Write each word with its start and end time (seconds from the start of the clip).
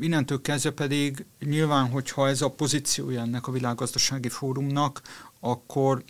innentől 0.00 0.40
kezdve 0.40 0.70
pedig 0.70 1.24
nyilván, 1.40 1.90
hogyha 1.90 2.28
ez 2.28 2.42
a 2.42 2.50
pozíciója 2.50 3.20
ennek 3.20 3.46
a 3.46 3.52
világgazdasági 3.52 4.28
fórumnak, 4.28 5.02
akkor 5.40 6.04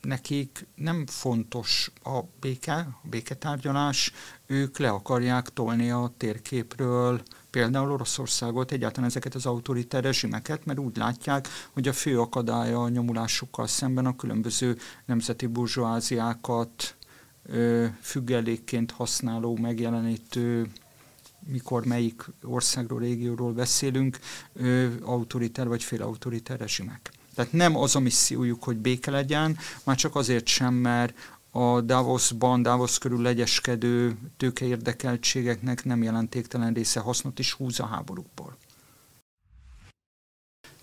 nekik 0.00 0.66
nem 0.74 1.06
fontos 1.06 1.90
a 2.04 2.20
béke, 2.40 2.74
a 2.74 3.08
béketárgyalás, 3.08 4.12
ők 4.46 4.78
le 4.78 4.88
akarják 4.88 5.48
tolni 5.48 5.90
a 5.90 6.12
térképről 6.16 7.22
például 7.50 7.92
Oroszországot, 7.92 8.72
egyáltalán 8.72 9.08
ezeket 9.08 9.34
az 9.34 9.46
autoritár 9.46 10.02
rezsimeket, 10.02 10.64
mert 10.64 10.78
úgy 10.78 10.96
látják, 10.96 11.48
hogy 11.72 11.88
a 11.88 11.92
fő 11.92 12.20
akadálya 12.20 12.82
a 12.82 12.88
nyomulásukkal 12.88 13.66
szemben 13.66 14.06
a 14.06 14.16
különböző 14.16 14.78
nemzeti 15.04 15.46
burzsóáziákat 15.46 16.96
függelékként 18.00 18.90
használó, 18.90 19.56
megjelenítő 19.56 20.70
mikor 21.46 21.84
melyik 21.84 22.24
országról, 22.42 22.98
régióról 22.98 23.52
beszélünk, 23.52 24.18
autoritár 25.02 25.68
vagy 25.68 25.82
félautoritár 25.82 26.58
rezsimek. 26.58 27.10
Tehát 27.34 27.52
nem 27.52 27.76
az 27.76 27.96
a 27.96 28.00
missziójuk, 28.00 28.64
hogy 28.64 28.76
béke 28.76 29.10
legyen, 29.10 29.58
már 29.84 29.96
csak 29.96 30.16
azért 30.16 30.46
sem, 30.46 30.74
mert 30.74 31.14
a 31.50 31.80
Davosban, 31.80 32.62
Davos 32.62 32.98
körül 32.98 33.22
legyeskedő 33.22 34.16
tőkeérdekeltségeknek 34.36 35.84
nem 35.84 36.02
jelentéktelen 36.02 36.72
része 36.72 37.00
hasznot 37.00 37.38
is 37.38 37.52
húz 37.52 37.80
a 37.80 37.86
háborúkból. 37.86 38.56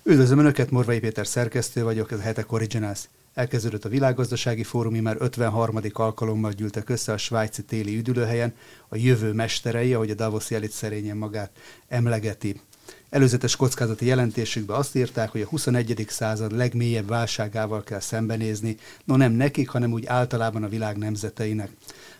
Üdvözlöm 0.03 0.39
Önöket, 0.39 0.71
Morvai 0.71 0.99
Péter 0.99 1.27
szerkesztő 1.27 1.83
vagyok, 1.83 2.11
ez 2.11 2.19
a 2.19 2.21
Hetek 2.21 2.52
Originals. 2.52 3.09
Elkezdődött 3.39 3.85
a 3.85 3.89
világgazdasági 3.89 4.63
fórumi, 4.63 4.99
már 4.99 5.16
53. 5.20 5.80
alkalommal 5.93 6.52
gyűltek 6.52 6.89
össze 6.89 7.11
a 7.11 7.17
svájci 7.17 7.63
téli 7.63 7.97
üdülőhelyen, 7.97 8.53
a 8.88 8.95
jövő 8.95 9.34
mesterei, 9.34 9.93
ahogy 9.93 10.09
a 10.09 10.13
Davos 10.13 10.52
elit 10.52 10.71
szerényen 10.71 11.17
magát 11.17 11.52
emlegeti. 11.88 12.61
Előzetes 13.09 13.55
kockázati 13.55 14.05
jelentésükben 14.05 14.77
azt 14.77 14.95
írták, 14.95 15.30
hogy 15.30 15.41
a 15.41 15.45
21. 15.45 16.05
század 16.09 16.55
legmélyebb 16.55 17.08
válságával 17.08 17.83
kell 17.83 18.00
szembenézni, 18.00 18.78
no 19.03 19.16
nem 19.16 19.31
nekik, 19.31 19.69
hanem 19.69 19.94
úgy 19.94 20.06
általában 20.06 20.63
a 20.63 20.69
világ 20.69 20.97
nemzeteinek. 20.97 21.69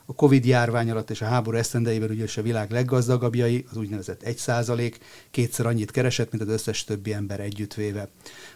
A 0.10 0.14
Covid 0.14 0.46
járvány 0.46 0.92
alatt 0.92 1.10
és 1.10 1.22
a 1.22 1.26
háború 1.26 1.58
esztendeiben 1.58 2.10
ugyanis 2.10 2.38
a 2.38 2.42
világ 2.42 2.72
leggazdagabbjai, 2.72 3.66
az 3.72 3.78
úgynevezett 3.78 4.24
1 4.24 4.38
százalék, 4.38 4.98
kétszer 5.32 5.66
annyit 5.66 5.92
keresett, 5.92 6.32
mint 6.32 6.44
az 6.44 6.50
összes 6.50 6.84
többi 6.84 7.14
ember 7.14 7.40
együttvéve. 7.40 8.10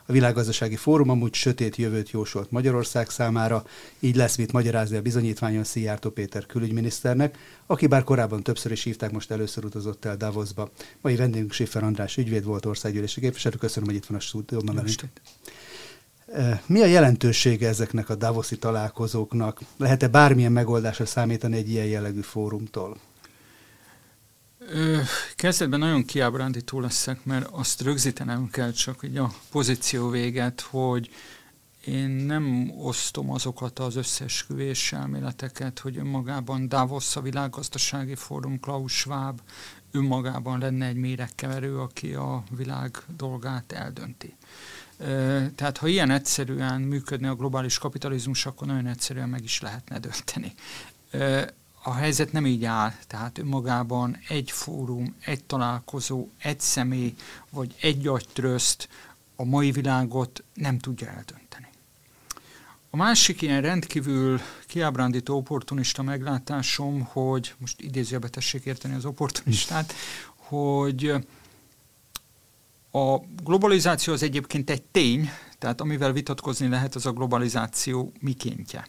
A 0.05 0.11
világgazdasági 0.11 0.75
fórum 0.75 1.09
amúgy 1.09 1.33
sötét 1.33 1.75
jövőt 1.75 2.11
jósolt 2.11 2.51
Magyarország 2.51 3.09
számára, 3.09 3.65
így 3.99 4.15
lesz 4.15 4.35
mit 4.35 4.51
magyarázni 4.51 4.97
a 4.97 5.01
bizonyítványon 5.01 5.63
Szijjártó 5.63 6.09
Péter 6.09 6.45
külügyminiszternek, 6.45 7.37
aki 7.65 7.87
bár 7.87 8.03
korábban 8.03 8.43
többször 8.43 8.71
is 8.71 8.83
hívták, 8.83 9.11
most 9.11 9.31
először 9.31 9.65
utazott 9.65 10.05
el 10.05 10.17
Davosba. 10.17 10.71
Mai 11.01 11.15
vendégünk 11.15 11.51
Siffer 11.51 11.83
András 11.83 12.17
ügyvéd 12.17 12.43
volt 12.43 12.65
országgyűlési 12.65 13.19
képviselő. 13.19 13.55
Köszönöm, 13.55 13.89
hogy 13.89 13.97
itt 13.97 14.05
van 14.05 14.17
a 14.17 14.21
stúdióban 14.21 14.75
velünk. 14.75 15.01
Mi 16.65 16.81
a 16.81 16.85
jelentősége 16.85 17.67
ezeknek 17.67 18.09
a 18.09 18.15
Davoszi 18.15 18.57
találkozóknak? 18.57 19.59
Lehet-e 19.77 20.07
bármilyen 20.07 20.51
megoldásra 20.51 21.05
számítani 21.05 21.57
egy 21.57 21.69
ilyen 21.69 21.85
jellegű 21.85 22.21
fórumtól? 22.21 22.97
Kezdetben 25.35 25.79
nagyon 25.79 26.05
kiábrándító 26.05 26.79
leszek, 26.79 27.25
mert 27.25 27.47
azt 27.51 27.81
rögzítenem 27.81 28.49
kell 28.49 28.71
csak 28.71 29.03
így 29.03 29.17
a 29.17 29.33
pozíció 29.51 30.09
véget, 30.09 30.61
hogy 30.61 31.09
én 31.85 32.09
nem 32.09 32.71
osztom 32.77 33.31
azokat 33.31 33.79
az 33.79 33.95
összesküvés 33.95 34.93
elméleteket, 34.93 35.79
hogy 35.79 35.97
önmagában 35.97 36.67
Davos 36.67 37.15
a 37.15 37.21
világgazdasági 37.21 38.15
fórum, 38.15 38.59
Klaus 38.59 38.93
Schwab 38.97 39.39
önmagában 39.91 40.59
lenne 40.59 40.85
egy 40.85 40.95
méregkeverő, 40.95 41.79
aki 41.79 42.13
a 42.13 42.43
világ 42.57 42.97
dolgát 43.17 43.71
eldönti. 43.71 44.35
Tehát 45.55 45.77
ha 45.77 45.87
ilyen 45.87 46.09
egyszerűen 46.09 46.81
működne 46.81 47.29
a 47.29 47.35
globális 47.35 47.77
kapitalizmus, 47.77 48.45
akkor 48.45 48.67
nagyon 48.67 48.87
egyszerűen 48.87 49.29
meg 49.29 49.43
is 49.43 49.61
lehetne 49.61 49.99
dönteni. 49.99 50.53
A 51.83 51.93
helyzet 51.93 52.31
nem 52.31 52.45
így 52.45 52.65
áll, 52.65 52.93
tehát 53.07 53.37
önmagában 53.37 54.17
egy 54.27 54.51
fórum, 54.51 55.15
egy 55.19 55.43
találkozó, 55.43 56.27
egy 56.37 56.59
személy 56.59 57.15
vagy 57.49 57.75
egy 57.81 58.07
agytröszt 58.07 58.89
a 59.35 59.43
mai 59.43 59.71
világot 59.71 60.43
nem 60.53 60.79
tudja 60.79 61.07
eldönteni. 61.07 61.67
A 62.89 62.95
másik 62.95 63.41
ilyen 63.41 63.61
rendkívül 63.61 64.39
kiábrándító 64.67 65.37
opportunista 65.37 66.03
meglátásom, 66.03 67.01
hogy 67.01 67.53
most 67.57 67.81
idézőjelbe 67.81 68.27
tessék 68.27 68.65
érteni 68.65 68.95
az 68.95 69.05
opportunistát, 69.05 69.93
hogy 70.35 71.13
a 72.95 73.17
globalizáció 73.43 74.13
az 74.13 74.23
egyébként 74.23 74.69
egy 74.69 74.83
tény, 74.83 75.29
tehát 75.59 75.81
amivel 75.81 76.11
vitatkozni 76.11 76.67
lehet, 76.67 76.95
az 76.95 77.05
a 77.05 77.11
globalizáció 77.11 78.11
mikéntje. 78.19 78.87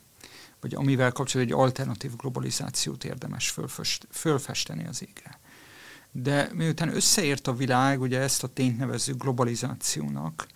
Vagy 0.61 0.75
amivel 0.75 1.13
kapcsolatban 1.13 1.57
egy 1.57 1.63
alternatív 1.65 2.17
globalizációt 2.17 3.05
érdemes 3.05 3.51
fölfest, 3.51 4.07
fölfesteni 4.11 4.87
az 4.87 5.03
égre. 5.03 5.39
De 6.13 6.51
miután 6.53 6.95
összeért 6.95 7.47
a 7.47 7.55
világ, 7.55 8.01
ugye 8.01 8.19
ezt 8.21 8.43
a 8.43 8.49
tényt 8.49 8.79
nevezzük 8.79 9.23
globalizációnak, 9.23 10.47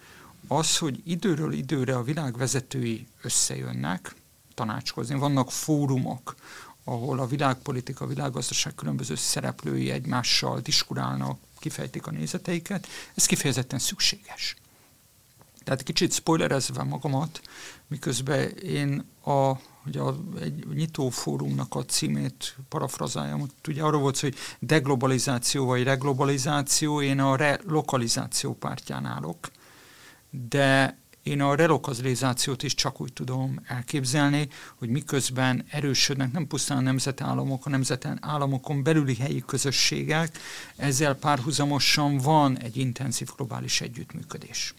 az, 0.48 0.78
hogy 0.78 1.00
időről 1.04 1.52
időre 1.52 1.96
a 1.96 2.02
világ 2.02 2.36
vezetői 2.36 3.06
összejönnek 3.22 4.14
tanácskozni, 4.54 5.14
vannak 5.14 5.52
fórumok, 5.52 6.34
ahol 6.84 7.18
a 7.18 7.26
világpolitika, 7.26 8.04
a 8.04 8.08
világgazdaság 8.08 8.74
különböző 8.74 9.14
szereplői 9.14 9.90
egymással 9.90 10.60
diskurálnak, 10.60 11.38
kifejtik 11.58 12.06
a 12.06 12.10
nézeteiket, 12.10 12.86
ez 13.14 13.26
kifejezetten 13.26 13.78
szükséges. 13.78 14.56
Tehát 15.64 15.82
kicsit 15.82 16.12
spoilerezve 16.12 16.82
magamat, 16.82 17.40
miközben 17.86 18.48
én 18.50 19.04
a, 19.24 19.52
ugye 19.86 20.00
a, 20.00 20.18
egy 20.40 20.66
nyitó 20.74 21.08
fórumnak 21.08 21.74
a 21.74 21.84
címét 21.84 22.56
parafrazáljam, 22.68 23.46
ugye 23.68 23.82
arról 23.82 24.00
volt 24.00 24.20
hogy 24.20 24.34
deglobalizáció 24.58 25.66
vagy 25.66 25.82
reglobalizáció, 25.82 27.02
én 27.02 27.20
a 27.20 27.36
relokalizáció 27.36 28.54
pártján 28.54 29.04
állok, 29.04 29.50
de 30.30 30.98
én 31.28 31.40
a 31.40 31.54
relokalizációt 31.54 32.62
is 32.62 32.74
csak 32.74 33.00
úgy 33.00 33.12
tudom 33.12 33.60
elképzelni, 33.66 34.48
hogy 34.74 34.88
miközben 34.88 35.64
erősödnek 35.70 36.32
nem 36.32 36.46
pusztán 36.46 36.78
a 36.78 36.80
nemzetállamok, 36.80 37.66
a 37.66 37.70
nemzeten 37.70 38.18
államokon 38.20 38.82
belüli 38.82 39.14
helyi 39.14 39.42
közösségek, 39.46 40.38
ezzel 40.76 41.14
párhuzamosan 41.14 42.16
van 42.16 42.58
egy 42.58 42.76
intenzív 42.76 43.28
globális 43.36 43.80
együttműködés. 43.80 44.74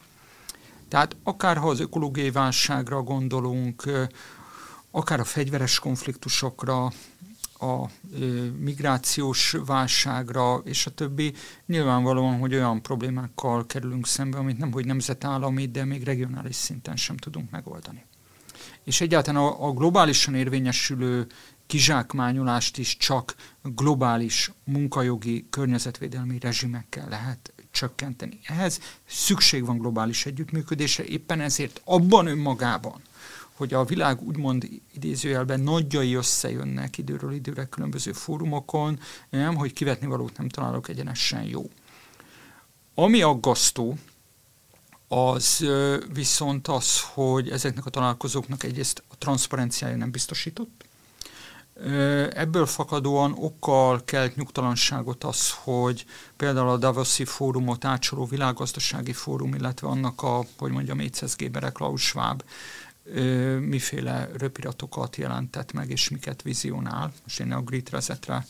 Tehát 0.88 1.16
akár 1.24 1.58
ha 1.58 1.70
az 1.70 1.80
ökológiai 1.80 2.32
válságra 2.32 3.02
gondolunk, 3.02 3.84
akár 4.92 5.20
a 5.20 5.24
fegyveres 5.24 5.80
konfliktusokra, 5.80 6.92
a 7.60 7.90
migrációs 8.60 9.56
válságra 9.66 10.62
és 10.64 10.86
a 10.86 10.92
többi, 10.92 11.34
nyilvánvalóan, 11.66 12.40
hogy 12.40 12.54
olyan 12.54 12.82
problémákkal 12.82 13.66
kerülünk 13.66 14.08
szembe, 14.08 14.38
amit 14.38 14.58
nem 14.58 14.72
hogy 14.72 14.86
nemzetállami, 14.86 15.66
de 15.66 15.86
még 15.86 16.04
regionális 16.04 16.56
szinten 16.56 16.96
sem 16.96 17.18
tudunk 17.18 17.50
megoldani. 17.50 18.06
És 18.84 19.02
egyáltalán 19.02 19.44
a, 19.44 19.68
a 19.68 19.72
globálisan 19.72 20.36
érvényesülő 20.36 21.28
kizsákmányolást 21.68 22.78
is 22.78 22.98
csak 22.98 23.36
globális 23.62 24.52
munkajogi 24.64 25.48
környezetvédelmi 25.50 26.40
rezsimekkel 26.40 27.10
lehet 27.10 27.54
csökkenteni. 27.72 28.40
Ehhez 28.44 28.80
szükség 29.06 29.66
van 29.66 29.78
globális 29.78 30.26
együttműködésre, 30.26 31.04
éppen 31.04 31.40
ezért 31.40 31.82
abban 31.86 32.28
önmagában, 32.28 33.02
hogy 33.60 33.74
a 33.74 33.84
világ 33.84 34.22
úgymond 34.22 34.70
idézőjelben 34.94 35.60
nagyjai 35.60 36.14
összejönnek 36.14 36.98
időről 36.98 37.34
időre 37.34 37.66
különböző 37.66 38.12
fórumokon, 38.12 39.00
nem, 39.30 39.56
hogy 39.56 39.74
kivetni 39.74 40.08
valót 40.08 40.38
nem 40.38 40.50
találok 40.50 40.90
egyenesen 40.90 41.44
jó. 41.44 41.70
Ami 42.96 43.22
aggasztó, 43.22 43.98
az 45.08 45.66
viszont 46.14 46.68
az, 46.68 47.02
hogy 47.02 47.50
ezeknek 47.50 47.86
a 47.86 47.90
találkozóknak 47.90 48.64
egyrészt 48.64 49.04
a 49.08 49.18
transzparenciája 49.18 49.96
nem 49.96 50.12
biztosított, 50.12 50.86
Ebből 52.34 52.66
fakadóan 52.66 53.34
okkal 53.38 54.02
kelt 54.06 54.36
nyugtalanságot 54.36 55.24
az, 55.24 55.52
hogy 55.64 56.06
például 56.38 56.70
a 56.70 56.78
Davoszi 56.78 57.26
fórumot 57.26 57.86
átsoró 57.86 58.26
világgazdasági 58.26 59.14
fórum, 59.14 59.54
illetve 59.54 59.88
annak 59.88 60.22
a, 60.22 60.44
hogy 60.58 60.72
mondjam, 60.72 60.98
400 60.98 61.36
Géberek 61.36 61.72
Klaus 61.72 62.02
Schwab 62.02 62.44
miféle 63.60 64.30
röpiratokat 64.38 65.16
jelentett 65.16 65.72
meg, 65.72 65.90
és 65.90 66.10
miket 66.10 66.42
vizionál. 66.42 67.14
Most 67.24 67.40
én 67.40 67.52
a 67.52 67.62
grid 67.62 67.90
resetre 67.90 68.46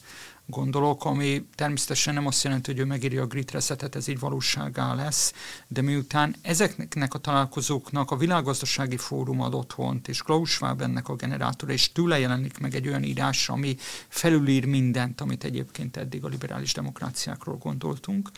gondolok, 0.50 1.06
ami 1.06 1.48
természetesen 1.56 2.14
nem 2.14 2.28
azt 2.28 2.44
jelenti, 2.44 2.72
hogy 2.72 2.80
ő 2.80 2.86
megírja 2.86 3.22
a 3.22 3.28
grid 3.28 3.52
resetet, 3.52 3.96
ez 3.96 4.08
így 4.08 4.20
valóságá 4.20 4.94
lesz, 4.94 5.34
de 5.68 5.82
miután 5.82 6.36
ezeknek 6.42 7.14
a 7.14 7.18
találkozóknak 7.18 8.12
a 8.12 8.18
világgazdasági 8.18 8.98
fórum 8.98 9.42
ad 9.42 9.54
otthont, 9.54 10.08
és 10.08 10.22
Klaus 10.22 10.50
Schwab 10.50 10.82
ennek 10.82 11.10
a 11.10 11.16
generátor, 11.16 11.70
és 11.70 11.92
tőle 11.92 12.20
jelenik 12.20 12.58
meg 12.58 12.76
egy 12.76 12.88
olyan 12.88 13.04
írás, 13.04 13.50
ami 13.50 13.76
felülír 14.08 14.66
mindent, 14.66 15.22
amit 15.22 15.44
egyébként 15.44 15.98
eddig 15.98 16.24
a 16.24 16.28
liberális 16.28 16.74
demokráciákról 16.74 17.58
gondoltunk, 17.58 18.30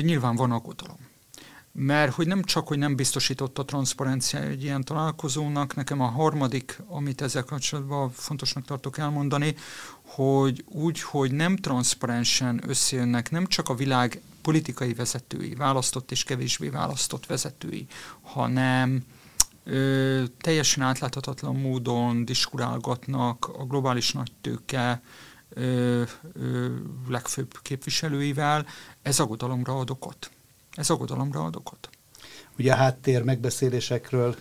nyilván 0.00 0.36
van 0.36 0.52
aggodalom 0.52 1.05
mert 1.78 2.14
hogy 2.14 2.26
nem 2.26 2.42
csak, 2.42 2.68
hogy 2.68 2.78
nem 2.78 2.96
biztosított 2.96 3.58
a 3.58 3.64
transzparencia 3.64 4.40
egy 4.40 4.62
ilyen 4.62 4.84
találkozónak, 4.84 5.74
nekem 5.74 6.00
a 6.00 6.06
harmadik, 6.06 6.82
amit 6.86 7.20
ezzel 7.20 7.44
kapcsolatban 7.44 8.10
fontosnak 8.10 8.64
tartok 8.64 8.98
elmondani, 8.98 9.54
hogy 10.02 10.64
úgy, 10.68 11.02
hogy 11.02 11.32
nem 11.32 11.56
transzparensen 11.56 12.60
összejönnek 12.66 13.30
nem 13.30 13.46
csak 13.46 13.68
a 13.68 13.74
világ 13.74 14.20
politikai 14.42 14.94
vezetői, 14.94 15.54
választott 15.54 16.10
és 16.10 16.24
kevésbé 16.24 16.68
választott 16.68 17.26
vezetői, 17.26 17.86
hanem 18.22 19.04
ö, 19.64 20.22
teljesen 20.40 20.82
átláthatatlan 20.82 21.56
módon 21.56 22.24
diskurálgatnak 22.24 23.48
a 23.58 23.64
globális 23.64 24.12
nagytőke 24.12 25.02
ö, 25.48 26.02
ö, 26.32 26.74
legfőbb 27.08 27.58
képviselőivel, 27.62 28.66
ez 29.02 29.20
aggodalomra 29.20 29.78
ad 29.78 29.90
okot. 29.90 30.30
Ez 30.76 30.90
aggodalomra 30.90 31.44
ad 31.44 31.56
okot. 31.56 31.88
Ugye 32.58 32.72
a 32.72 32.76
háttér 32.76 33.22
megbeszélésekről 33.22 34.36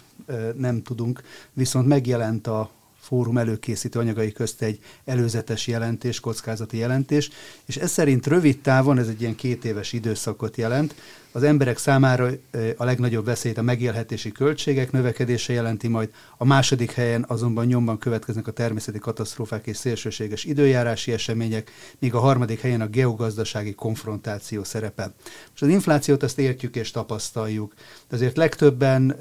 nem 0.56 0.82
tudunk, 0.82 1.22
viszont 1.54 1.88
megjelent 1.88 2.48
a 2.48 2.70
fórum 3.00 3.38
előkészítő 3.38 4.00
anyagai 4.00 4.32
közt 4.32 4.62
egy 4.62 4.80
előzetes 5.06 5.68
jelentés, 5.68 6.20
kockázati 6.20 6.78
jelentés, 6.78 7.30
és 7.66 7.78
ez 7.78 7.92
szerint 7.92 8.28
rövid 8.28 8.62
távon, 8.62 8.98
ez 8.98 9.08
egy 9.08 9.22
ilyen 9.22 9.36
két 9.36 9.66
éves 9.66 9.94
időszakot 9.94 10.58
jelent, 10.58 10.96
az 11.36 11.44
emberek 11.44 11.78
számára 11.78 12.30
a 12.78 12.84
legnagyobb 12.84 13.26
veszélyt 13.26 13.58
a 13.58 13.62
megélhetési 13.62 14.32
költségek 14.32 14.92
növekedése 14.92 15.54
jelenti 15.54 15.88
majd, 15.88 16.10
a 16.38 16.46
második 16.46 16.92
helyen 16.92 17.26
azonban 17.28 17.66
nyomban 17.66 17.98
következnek 17.98 18.48
a 18.48 18.52
természeti 18.52 19.00
katasztrófák 19.00 19.68
és 19.68 19.78
szélsőséges 19.78 20.44
időjárási 20.44 21.12
események, 21.12 21.72
míg 22.00 22.14
a 22.14 22.20
harmadik 22.20 22.62
helyen 22.62 22.82
a 22.82 22.88
geogazdasági 22.88 23.74
konfrontáció 23.74 24.64
szerepel. 24.64 25.14
Most 25.50 25.62
az 25.62 25.68
inflációt 25.68 26.24
azt 26.24 26.40
értjük 26.40 26.76
és 26.76 26.92
tapasztaljuk, 26.92 27.74
de 28.10 28.16
azért 28.16 28.38
legtöbben, 28.38 29.16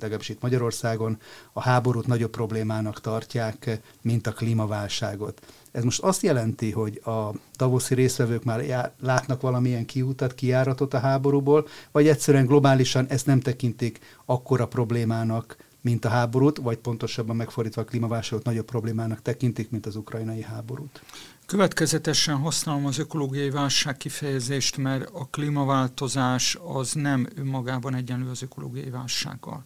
legalábbis 0.00 0.28
itt 0.28 0.42
Magyarországon, 0.42 1.18
a 1.52 1.60
háborút 1.60 2.06
nagyobb 2.06 2.30
problémának 2.30 3.00
tartják, 3.00 3.80
mint 4.00 4.26
a 4.26 4.32
klímaválságot. 4.32 5.40
Ez 5.72 5.84
most 5.84 6.00
azt 6.00 6.22
jelenti, 6.22 6.70
hogy 6.70 7.00
a 7.04 7.30
davoszi 7.56 7.94
részvevők 7.94 8.44
már 8.44 8.64
já, 8.64 8.94
látnak 9.00 9.40
valamilyen 9.40 9.84
kiútat, 9.84 10.34
kiáratot 10.34 10.94
a 10.94 10.98
háborúból, 10.98 11.66
vagy 11.92 12.08
egyszerűen 12.08 12.46
globálisan 12.46 13.06
ezt 13.08 13.26
nem 13.26 13.40
tekintik 13.40 13.98
akkora 14.24 14.66
problémának, 14.66 15.56
mint 15.80 16.04
a 16.04 16.08
háborút, 16.08 16.58
vagy 16.58 16.76
pontosabban 16.76 17.36
megfordítva 17.36 17.82
a 17.82 17.84
klímaválságot 17.84 18.44
nagyobb 18.44 18.64
problémának 18.64 19.22
tekintik, 19.22 19.70
mint 19.70 19.86
az 19.86 19.96
ukrajnai 19.96 20.42
háborút? 20.42 21.02
Következetesen 21.46 22.36
használom 22.36 22.86
az 22.86 22.98
ökológiai 22.98 23.50
válság 23.50 23.96
kifejezést, 23.96 24.76
mert 24.76 25.10
a 25.12 25.28
klímaváltozás 25.30 26.58
az 26.64 26.92
nem 26.92 27.26
önmagában 27.36 27.94
egyenlő 27.94 28.30
az 28.30 28.42
ökológiai 28.42 28.90
válsággal. 28.90 29.64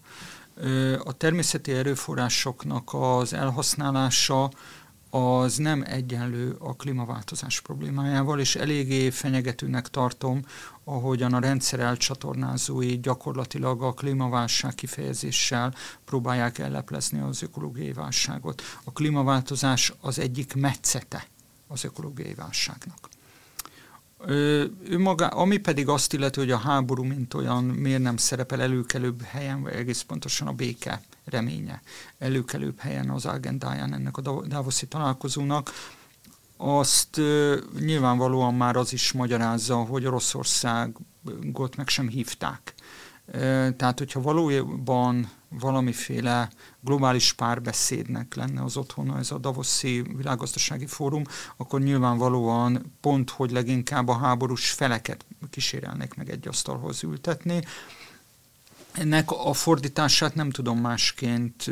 A 1.05 1.12
természeti 1.12 1.73
erőforrásoknak 1.73 2.91
az 2.93 3.32
elhasználása 3.32 4.50
az 5.17 5.57
nem 5.57 5.83
egyenlő 5.87 6.57
a 6.59 6.77
klímaváltozás 6.77 7.61
problémájával, 7.61 8.41
és 8.41 8.57
eléggé 8.57 9.11
fenyegetőnek 9.11 9.89
tartom, 9.89 10.45
ahogyan 10.85 11.35
a 11.35 11.39
rendszer 11.39 11.81
elcsatornázói 11.81 13.01
gyakorlatilag 13.01 13.83
a 13.83 13.93
klímaválság 13.93 14.75
kifejezéssel 14.75 15.75
próbálják 16.05 16.59
elleplezni 16.59 17.21
az 17.21 17.43
ökológiai 17.43 17.93
válságot. 17.93 18.63
A 18.85 18.93
klímaváltozás 18.93 19.93
az 20.01 20.19
egyik 20.19 20.55
metszete 20.55 21.27
az 21.67 21.85
ökológiai 21.85 22.35
válságnak. 22.35 23.09
Ő, 24.27 24.71
maga, 24.99 25.27
ami 25.27 25.57
pedig 25.57 25.89
azt 25.89 26.12
illeti, 26.12 26.41
hogy 26.41 26.51
a 26.51 26.59
háború, 26.59 27.03
mint 27.03 27.35
olyan, 27.35 27.65
miért 27.65 28.03
nem 28.03 28.17
szerepel 28.17 28.61
előkelőbb 28.61 29.23
helyen, 29.23 29.62
vagy 29.62 29.73
egész 29.73 30.03
pontosan 30.03 30.49
a 30.49 30.53
béke 30.53 31.03
reménye. 31.26 31.82
Előkelőbb 32.19 32.78
helyen 32.78 33.11
az 33.11 33.26
agendáján 33.26 33.94
ennek 33.94 34.17
a 34.17 34.20
Davoszi 34.46 34.87
találkozónak, 34.87 35.70
azt 36.56 37.20
nyilvánvalóan 37.78 38.55
már 38.55 38.76
az 38.76 38.93
is 38.93 39.12
magyarázza, 39.12 39.76
hogy 39.76 40.06
Oroszországot 40.06 41.76
meg 41.76 41.88
sem 41.88 42.08
hívták. 42.08 42.75
Tehát, 43.76 43.99
hogyha 43.99 44.20
valójában 44.20 45.31
valamiféle 45.49 46.50
globális 46.81 47.32
párbeszédnek 47.32 48.34
lenne 48.34 48.62
az 48.62 48.76
otthona 48.76 49.19
ez 49.19 49.31
a 49.31 49.38
Davoszi 49.38 50.02
világgazdasági 50.17 50.87
fórum, 50.87 51.23
akkor 51.56 51.81
nyilvánvalóan 51.81 52.96
pont, 53.00 53.31
hogy 53.31 53.50
leginkább 53.50 54.08
a 54.08 54.17
háborús 54.19 54.70
feleket 54.70 55.25
kísérelnék 55.50 56.14
meg 56.14 56.31
egy 56.31 56.49
asztalhoz 56.49 57.02
ültetni, 57.02 57.62
ennek 58.99 59.31
a 59.31 59.53
fordítását 59.53 60.35
nem 60.35 60.51
tudom 60.51 60.79
másként 60.79 61.71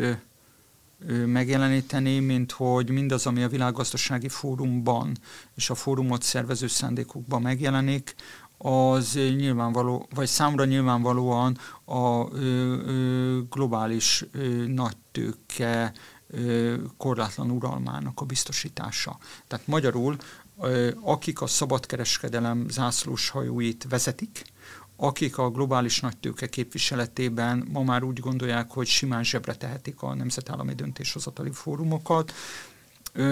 megjeleníteni, 1.27 2.19
mint 2.19 2.53
hogy 2.53 2.91
mindaz, 2.91 3.27
ami 3.27 3.43
a 3.43 3.49
világgazdasági 3.49 4.29
fórumban 4.29 5.17
és 5.55 5.71
a 5.71 5.75
fórumot 5.75 6.23
szervező 6.23 6.67
szándékokban 6.67 7.43
megjelenik, 7.43 8.15
az 8.59 9.15
nyilvánvaló, 9.15 10.09
vagy 10.15 10.27
számra 10.27 10.65
nyilvánvalóan 10.65 11.59
a 11.85 12.33
ö, 12.33 12.39
ö, 12.87 13.41
globális 13.51 14.25
ö, 14.33 14.47
nagytőke 14.67 15.93
ö, 16.27 16.75
korlátlan 16.97 17.51
uralmának 17.51 18.21
a 18.21 18.25
biztosítása. 18.25 19.19
Tehát 19.47 19.67
magyarul, 19.67 20.17
ö, 20.61 20.91
akik 21.01 21.41
a 21.41 21.47
szabadkereskedelem 21.47 22.69
zászlós 22.69 23.29
hajóit 23.29 23.87
vezetik, 23.89 24.45
akik 24.97 25.39
a 25.39 25.51
globális 25.51 26.01
nagytőke 26.01 26.47
képviseletében 26.47 27.69
ma 27.73 27.83
már 27.83 28.03
úgy 28.03 28.21
gondolják, 28.21 28.71
hogy 28.71 28.87
simán 28.87 29.25
zsebre 29.25 29.55
tehetik 29.55 30.03
a 30.03 30.15
nemzetállami 30.15 30.75
döntéshozatali 30.75 31.51
fórumokat. 31.53 32.33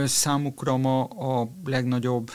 Számukra 0.05 0.77
ma 0.77 1.05
a 1.05 1.49
legnagyobb 1.65 2.31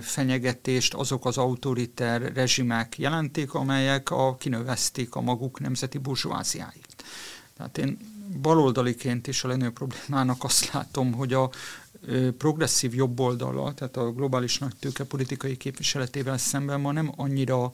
fenyegetést 0.00 0.94
azok 0.94 1.26
az 1.26 1.38
autoriter 1.38 2.32
rezsimek 2.32 2.98
jelentik, 2.98 3.54
amelyek 3.54 4.10
a, 4.10 4.36
kinövezték 4.36 5.14
a 5.14 5.20
maguk 5.20 5.60
nemzeti 5.60 5.98
burzsóáziáit. 5.98 7.04
Tehát 7.56 7.78
én 7.78 7.98
baloldaliként 8.40 9.26
is 9.26 9.44
a 9.44 9.48
legnagyobb 9.48 9.74
problémának 9.74 10.44
azt 10.44 10.72
látom, 10.72 11.12
hogy 11.12 11.32
a 11.32 11.50
progresszív 12.38 12.94
jobboldala, 12.94 13.74
tehát 13.74 13.96
a 13.96 14.12
globális 14.12 14.58
nagytőke 14.58 15.04
politikai 15.04 15.56
képviseletével 15.56 16.38
szemben 16.38 16.80
ma 16.80 16.92
nem 16.92 17.12
annyira 17.16 17.70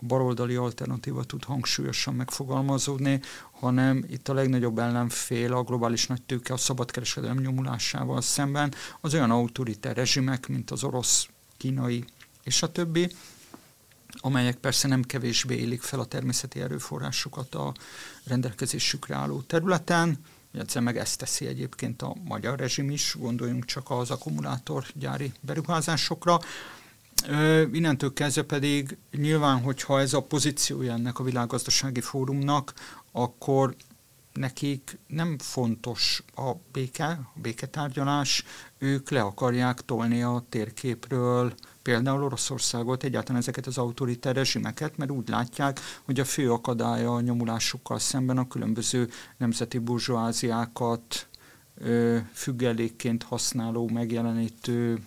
baloldali 0.00 0.54
alternatíva 0.54 1.24
tud 1.24 1.44
hangsúlyosan 1.44 2.14
megfogalmazódni, 2.14 3.20
hanem 3.50 4.04
itt 4.08 4.28
a 4.28 4.34
legnagyobb 4.34 4.78
ellenfél 4.78 5.52
a 5.52 5.62
globális 5.62 6.06
nagytőke 6.06 6.52
a 6.52 6.56
szabadkereskedelem 6.56 7.38
nyomulásával 7.38 8.20
szemben. 8.20 8.74
Az 9.00 9.14
olyan 9.14 9.30
autoriter 9.30 9.96
rezsimek, 9.96 10.48
mint 10.48 10.70
az 10.70 10.84
orosz, 10.84 11.28
kínai 11.56 12.04
és 12.42 12.62
a 12.62 12.72
többi, 12.72 13.12
amelyek 14.12 14.56
persze 14.56 14.88
nem 14.88 15.02
kevésbé 15.02 15.56
élik 15.56 15.82
fel 15.82 16.00
a 16.00 16.04
természeti 16.04 16.60
erőforrásokat 16.60 17.54
a 17.54 17.74
rendelkezésükre 18.24 19.14
álló 19.14 19.40
területen, 19.40 20.18
illetve 20.54 20.80
meg 20.80 20.96
ezt 20.96 21.18
teszi 21.18 21.46
egyébként 21.46 22.02
a 22.02 22.16
magyar 22.24 22.58
rezsim 22.58 22.90
is, 22.90 23.16
gondoljunk 23.18 23.64
csak 23.64 23.90
az 23.90 24.10
akkumulátorgyári 24.10 25.32
beruházásokra, 25.40 26.40
Innentől 27.72 28.12
kezdve 28.12 28.42
pedig 28.42 28.98
nyilván, 29.12 29.62
hogyha 29.62 30.00
ez 30.00 30.12
a 30.12 30.22
pozíciója 30.22 30.92
ennek 30.92 31.18
a 31.18 31.24
világgazdasági 31.24 32.00
fórumnak, 32.00 32.72
akkor 33.12 33.74
nekik 34.32 34.98
nem 35.06 35.38
fontos 35.38 36.22
a 36.34 36.52
béke, 36.72 37.06
a 37.06 37.38
béketárgyalás, 37.40 38.44
ők 38.78 39.10
le 39.10 39.20
akarják 39.20 39.80
tolni 39.80 40.22
a 40.22 40.44
térképről 40.48 41.54
például 41.82 42.22
Oroszországot, 42.22 43.04
egyáltalán 43.04 43.40
ezeket 43.40 43.66
az 43.66 43.78
autoriter 43.78 44.34
rezsimeket, 44.34 44.96
mert 44.96 45.10
úgy 45.10 45.28
látják, 45.28 45.80
hogy 46.04 46.20
a 46.20 46.24
fő 46.24 46.52
akadálya 46.52 47.14
a 47.14 47.20
nyomulásukkal 47.20 47.98
szemben 47.98 48.38
a 48.38 48.48
különböző 48.48 49.08
nemzeti 49.36 49.78
burzsóáziákat 49.78 51.28
függelékként 52.32 53.22
használó, 53.22 53.88
megjelenítő 53.88 55.02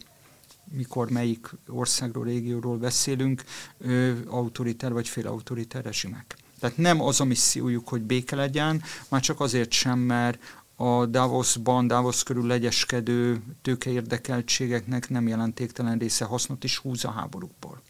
mikor 0.72 1.10
melyik 1.10 1.50
országról, 1.67 2.24
régióról 2.24 2.77
beszélünk, 2.77 3.43
autoriter 4.27 4.93
vagy 4.93 5.08
félautoriter 5.08 5.84
rezsimek. 5.84 6.38
Tehát 6.60 6.77
nem 6.77 7.01
az 7.01 7.20
a 7.20 7.24
missziójuk, 7.24 7.88
hogy 7.88 8.01
béke 8.01 8.36
legyen, 8.36 8.82
már 9.10 9.22
csak 9.22 9.39
azért 9.39 9.72
sem, 9.72 10.00
mert 10.00 10.39
a, 10.75 11.05
Davosban, 11.05 11.88
Davos 11.88 12.24
körül 12.24 12.48
legyeskedő 12.48 13.41
tőkeérdekeltségeknek 13.62 15.10
nem 15.10 15.27
jelentéktelen 15.27 15.98
része 15.98 16.25
hasznot 16.25 16.63
is 16.63 16.77
húz 16.77 17.05
a 17.05 17.12
háborúkból. 17.12 17.82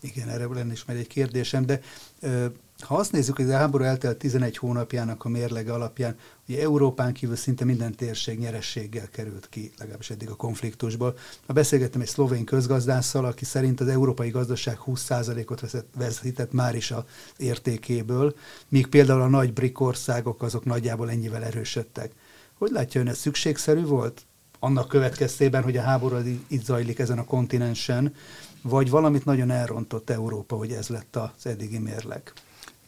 Igen, 0.00 0.28
erre 0.28 0.46
lenne 0.46 0.72
is 0.72 0.84
majd 0.84 0.98
egy 0.98 1.06
kérdésem, 1.06 1.66
de 1.66 1.80
ö, 2.20 2.46
ha 2.82 2.96
azt 2.96 3.12
nézzük, 3.12 3.36
hogy 3.36 3.50
a 3.50 3.56
háború 3.56 3.84
eltelt 3.84 4.16
11 4.18 4.56
hónapjának 4.56 5.24
a 5.24 5.28
mérlege 5.28 5.72
alapján, 5.72 6.16
hogy 6.46 6.54
Európán 6.54 7.12
kívül 7.12 7.36
szinte 7.36 7.64
minden 7.64 7.94
térség 7.94 8.38
nyerességgel 8.38 9.08
került 9.08 9.48
ki, 9.48 9.72
legalábbis 9.78 10.10
eddig 10.10 10.30
a 10.30 10.34
konfliktusból. 10.34 11.16
Ha 11.46 11.52
beszélgettem 11.52 12.00
egy 12.00 12.08
szlovén 12.08 12.44
közgazdásszal, 12.44 13.24
aki 13.24 13.44
szerint 13.44 13.80
az 13.80 13.88
európai 13.88 14.30
gazdaság 14.30 14.78
20%-ot 14.86 15.70
veszített 15.96 16.52
már 16.52 16.74
is 16.74 16.90
az 16.90 17.02
értékéből, 17.36 18.34
míg 18.68 18.86
például 18.86 19.20
a 19.20 19.28
nagy 19.28 19.52
brik 19.52 19.80
országok 19.80 20.42
azok 20.42 20.64
nagyjából 20.64 21.10
ennyivel 21.10 21.44
erősödtek. 21.44 22.12
Hogy 22.58 22.70
látja 22.70 23.00
ön, 23.00 23.08
ez 23.08 23.18
szükségszerű 23.18 23.84
volt? 23.84 24.22
Annak 24.58 24.88
következtében, 24.88 25.62
hogy 25.62 25.76
a 25.76 25.82
háború 25.82 26.16
itt 26.48 26.64
zajlik 26.64 26.98
ezen 26.98 27.18
a 27.18 27.24
kontinensen, 27.24 28.14
vagy 28.62 28.90
valamit 28.90 29.24
nagyon 29.24 29.50
elrontott 29.50 30.10
Európa, 30.10 30.56
hogy 30.56 30.72
ez 30.72 30.88
lett 30.88 31.16
az 31.16 31.46
eddigi 31.46 31.78
mérleg? 31.78 32.32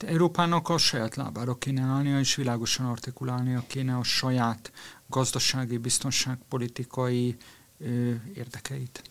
De 0.02 0.08
Európának 0.08 0.68
a 0.68 0.78
saját 0.78 1.16
lábára 1.16 1.54
kéne 1.54 1.82
állnia, 1.82 2.18
és 2.18 2.34
világosan 2.34 2.86
artikulálnia 2.86 3.64
kéne 3.66 3.96
a 3.96 4.02
saját 4.02 4.72
gazdasági, 5.06 5.76
biztonságpolitikai 5.76 7.36
ö, 7.78 8.10
érdekeit. 8.34 9.02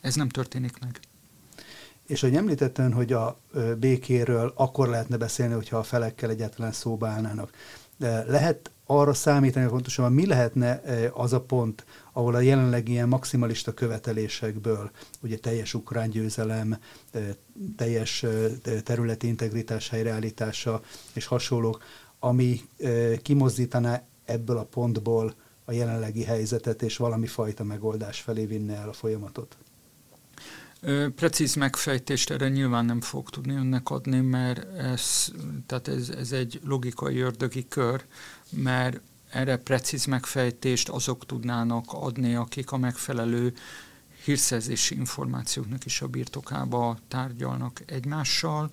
Ez 0.00 0.14
nem 0.14 0.28
történik 0.28 0.78
meg. 0.78 1.00
És 2.06 2.20
hogy 2.20 2.36
említettem, 2.36 2.92
hogy 2.92 3.12
a 3.12 3.40
békéről 3.78 4.52
akkor 4.56 4.88
lehetne 4.88 5.16
beszélni, 5.16 5.54
hogyha 5.54 5.76
a 5.76 5.82
felekkel 5.82 6.30
egyáltalán 6.30 6.72
szóba 6.72 7.08
állnának. 7.08 7.50
Lehet 8.26 8.70
arra 8.90 9.14
számítani, 9.14 9.64
hogy 9.64 9.72
pontosan 9.72 10.12
mi 10.12 10.26
lehetne 10.26 10.82
az 11.14 11.32
a 11.32 11.40
pont, 11.40 11.84
ahol 12.12 12.34
a 12.34 12.40
jelenleg 12.40 12.88
ilyen 12.88 13.08
maximalista 13.08 13.74
követelésekből, 13.74 14.90
ugye 15.20 15.38
teljes 15.38 15.74
ukrán 15.74 16.10
győzelem, 16.10 16.78
teljes 17.76 18.26
területi 18.84 19.26
integritás 19.26 19.88
helyreállítása 19.88 20.80
és 21.12 21.26
hasonlók, 21.26 21.82
ami 22.18 22.60
kimozdítaná 23.22 24.02
ebből 24.24 24.56
a 24.56 24.64
pontból 24.64 25.34
a 25.64 25.72
jelenlegi 25.72 26.24
helyzetet, 26.24 26.82
és 26.82 26.96
valami 26.96 27.26
fajta 27.26 27.64
megoldás 27.64 28.20
felé 28.20 28.44
vinne 28.44 28.76
el 28.76 28.88
a 28.88 28.92
folyamatot? 28.92 29.56
Precíz 31.14 31.54
megfejtést 31.54 32.30
erre 32.30 32.48
nyilván 32.48 32.84
nem 32.84 33.00
fog 33.00 33.30
tudni 33.30 33.54
önnek 33.54 33.90
adni, 33.90 34.20
mert 34.20 34.76
ez, 34.78 35.32
tehát 35.66 35.88
ez, 35.88 36.08
ez 36.08 36.32
egy 36.32 36.60
logikai 36.64 37.18
ördögi 37.18 37.68
kör, 37.68 38.04
mert 38.50 39.00
erre 39.30 39.56
precíz 39.56 40.04
megfejtést 40.04 40.88
azok 40.88 41.26
tudnának 41.26 41.84
adni, 41.88 42.34
akik 42.34 42.72
a 42.72 42.76
megfelelő 42.76 43.54
hírszerzési 44.24 44.94
információknak 44.94 45.84
is 45.84 46.00
a 46.00 46.08
birtokába 46.08 46.98
tárgyalnak 47.08 47.82
egymással, 47.86 48.70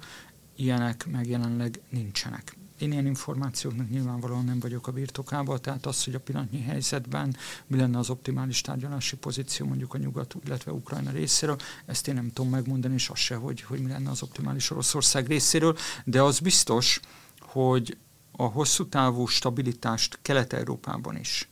ilyenek 0.55 1.05
meg 1.11 1.27
jelenleg 1.27 1.79
nincsenek. 1.89 2.57
Én 2.77 2.91
ilyen 2.91 3.05
információknak 3.05 3.89
nyilvánvalóan 3.89 4.45
nem 4.45 4.59
vagyok 4.59 4.87
a 4.87 4.91
birtokában, 4.91 5.61
tehát 5.61 5.85
az, 5.85 6.03
hogy 6.03 6.15
a 6.15 6.19
pillanatnyi 6.19 6.61
helyzetben 6.61 7.35
mi 7.67 7.77
lenne 7.77 7.97
az 7.97 8.09
optimális 8.09 8.61
tárgyalási 8.61 9.15
pozíció 9.15 9.65
mondjuk 9.65 9.93
a 9.93 9.97
nyugat, 9.97 10.35
illetve 10.45 10.71
Ukrajna 10.71 11.11
részéről, 11.11 11.57
ezt 11.85 12.07
én 12.07 12.13
nem 12.13 12.31
tudom 12.33 12.51
megmondani, 12.51 12.93
és 12.93 13.09
az 13.09 13.17
se, 13.17 13.35
hogy, 13.35 13.61
hogy 13.61 13.79
mi 13.79 13.89
lenne 13.89 14.09
az 14.09 14.21
optimális 14.21 14.71
Oroszország 14.71 15.27
részéről, 15.27 15.77
de 16.05 16.21
az 16.21 16.39
biztos, 16.39 16.99
hogy 17.39 17.97
a 18.31 18.43
hosszú 18.43 18.87
távú 18.87 19.25
stabilitást 19.25 20.19
Kelet-Európában 20.21 21.17
is 21.17 21.49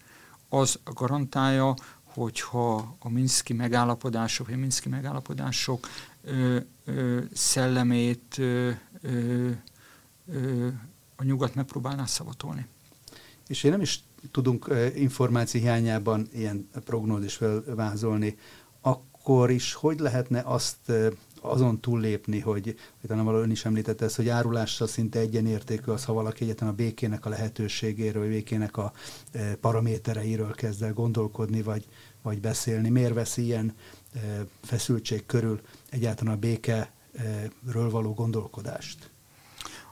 az 0.50 0.80
garantálja, 0.84 1.74
hogyha 2.04 2.96
a 3.00 3.10
Minszki 3.10 3.54
megállapodások, 3.54 4.46
vagy 4.46 4.56
a 4.56 4.60
Minszki 4.60 4.90
megállapodások 4.90 5.88
ö, 6.24 6.60
ö, 6.86 7.20
szellemét 7.34 8.38
ö, 8.38 8.72
ö, 9.02 9.50
a 11.16 11.24
nyugat 11.24 11.56
megpróbálná 11.56 12.06
szavatolni. 12.06 12.66
És 13.48 13.64
én 13.64 13.72
nem 13.72 13.82
is 13.82 14.04
tudunk 14.32 14.74
információ 14.96 15.62
hiányában 15.62 16.28
ilyen 16.34 16.70
prognózis 16.86 17.36
felvázolni, 17.36 18.38
akkor 18.82 19.50
is 19.50 19.74
hogy 19.74 20.00
lehetne 20.00 20.42
azt 20.46 20.92
azon 21.42 21.80
túllépni, 21.80 22.40
hogy, 22.40 22.64
hogy 23.00 23.10
talán 23.10 23.26
valahol 23.26 23.46
ön 23.46 23.52
is 23.52 23.66
említette 23.66 24.06
ezt, 24.06 24.16
hogy 24.16 24.30
árulással 24.30 24.88
szinte 24.88 25.20
egyenértékű 25.20 25.92
az, 25.92 26.06
ha 26.06 26.14
valaki 26.14 26.44
egyetlen 26.44 26.70
a 26.70 26.74
békének 26.74 27.26
a 27.26 27.30
lehetőségéről, 27.30 28.22
vagy 28.22 28.32
békének 28.32 28.78
a 28.78 28.94
paramétereiről 29.62 30.56
kezd 30.56 30.84
el 30.84 30.94
gondolkodni, 30.94 31.62
vagy, 31.62 31.88
vagy 32.22 32.42
beszélni. 32.42 32.90
Miért 32.90 33.14
veszi 33.14 33.44
ilyen 33.44 33.76
feszültség 34.64 35.26
körül 35.26 35.62
egyáltalán 35.90 36.34
a 36.34 36.40
békeről 36.40 37.90
való 37.90 38.14
gondolkodást? 38.14 39.10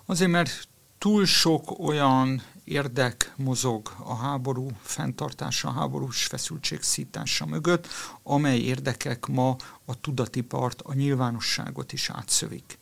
Azért, 0.05 0.31
mert 0.31 0.67
túl 1.03 1.25
sok 1.25 1.79
olyan 1.79 2.41
érdek 2.63 3.33
mozog 3.37 3.95
a 4.03 4.15
háború 4.15 4.67
fenntartása, 4.81 5.67
a 5.67 5.71
háborús 5.71 6.25
feszültség 6.25 6.81
szítása 6.81 7.45
mögött, 7.45 7.87
amely 8.23 8.59
érdekek 8.59 9.25
ma 9.25 9.55
a 9.85 9.99
tudatipart, 10.01 10.81
a 10.81 10.93
nyilvánosságot 10.93 11.93
is 11.93 12.09
átszövik. 12.09 12.77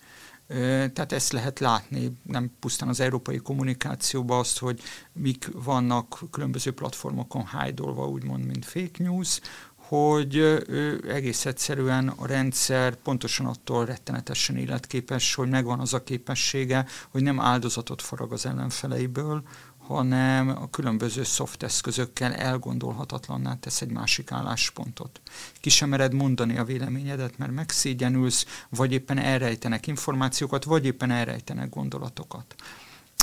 Tehát 0.93 1.11
ezt 1.11 1.31
lehet 1.31 1.59
látni, 1.59 2.11
nem 2.23 2.51
pusztán 2.59 2.89
az 2.89 2.99
európai 2.99 3.37
kommunikációban 3.37 4.39
azt, 4.39 4.59
hogy 4.59 4.81
mik 5.13 5.49
vannak 5.53 6.19
különböző 6.31 6.71
platformokon 6.71 7.45
hájdolva, 7.45 8.07
úgymond, 8.07 8.45
mint 8.45 8.65
fake 8.65 9.03
news, 9.03 9.39
hogy 9.91 10.63
egész 11.07 11.45
egyszerűen 11.45 12.07
a 12.07 12.25
rendszer 12.25 12.95
pontosan 12.95 13.45
attól 13.45 13.85
rettenetesen 13.85 14.57
életképes, 14.57 15.35
hogy 15.35 15.49
megvan 15.49 15.79
az 15.79 15.93
a 15.93 16.03
képessége, 16.03 16.85
hogy 17.09 17.23
nem 17.23 17.39
áldozatot 17.39 18.01
farag 18.01 18.31
az 18.31 18.45
ellenfeleiből, 18.45 19.43
hanem 19.77 20.49
a 20.49 20.69
különböző 20.69 21.23
szoft 21.23 21.63
eszközökkel 21.63 22.33
elgondolhatatlanná 22.33 23.55
tesz 23.59 23.81
egy 23.81 23.91
másik 23.91 24.31
álláspontot. 24.31 25.21
Ki 25.59 25.69
sem 25.69 25.89
mered 25.89 26.13
mondani 26.13 26.57
a 26.57 26.63
véleményedet, 26.63 27.37
mert 27.37 27.51
megszégyenülsz, 27.51 28.45
vagy 28.69 28.91
éppen 28.91 29.17
elrejtenek 29.17 29.87
információkat, 29.87 30.63
vagy 30.63 30.85
éppen 30.85 31.11
elrejtenek 31.11 31.69
gondolatokat. 31.69 32.55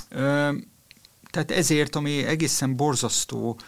Ö, 0.08 0.52
tehát 1.30 1.50
ezért, 1.50 1.96
ami 1.96 2.25
egészen 2.25 2.76
borzasztó 2.76 3.58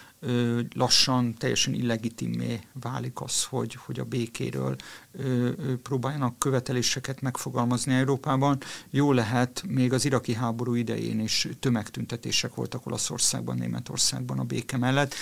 lassan 0.75 1.35
teljesen 1.35 1.75
illegitimé 1.75 2.61
válik 2.73 3.21
az, 3.21 3.45
hogy, 3.45 3.75
hogy 3.75 4.01
a 4.01 4.05
békéről 4.05 4.77
próbáljanak 5.83 6.39
követeléseket 6.39 7.21
megfogalmazni 7.21 7.95
Európában. 7.95 8.59
Jó 8.91 9.13
lehet, 9.13 9.63
még 9.69 9.93
az 9.93 10.05
iraki 10.05 10.35
háború 10.35 10.75
idején 10.75 11.21
is 11.21 11.49
tömegtüntetések 11.61 12.55
voltak 12.55 12.87
Olaszországban, 12.87 13.57
Németországban 13.57 14.39
a 14.39 14.45
béke 14.45 14.77
mellett 14.77 15.15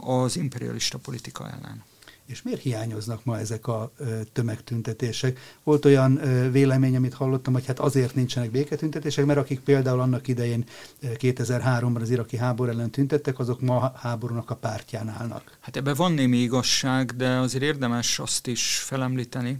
az 0.00 0.36
imperialista 0.36 0.98
politika 0.98 1.50
ellen. 1.50 1.82
És 2.26 2.42
miért 2.42 2.60
hiányoznak 2.60 3.24
ma 3.24 3.38
ezek 3.38 3.66
a 3.66 3.92
tömegtüntetések? 4.32 5.56
Volt 5.62 5.84
olyan 5.84 6.20
vélemény, 6.50 6.96
amit 6.96 7.14
hallottam, 7.14 7.52
hogy 7.52 7.66
hát 7.66 7.78
azért 7.78 8.14
nincsenek 8.14 8.50
béketüntetések, 8.50 9.24
mert 9.24 9.38
akik 9.38 9.60
például 9.60 10.00
annak 10.00 10.28
idején 10.28 10.64
2003-ban 11.02 12.00
az 12.00 12.10
iraki 12.10 12.36
háború 12.36 12.70
ellen 12.70 12.90
tüntettek, 12.90 13.38
azok 13.38 13.60
ma 13.60 13.92
háborúnak 13.96 14.50
a 14.50 14.56
pártján 14.56 15.08
állnak. 15.08 15.58
Hát 15.60 15.76
ebben 15.76 15.94
van 15.94 16.12
némi 16.12 16.36
igazság, 16.36 17.16
de 17.16 17.28
azért 17.28 17.64
érdemes 17.64 18.18
azt 18.18 18.46
is 18.46 18.76
felemlíteni, 18.76 19.56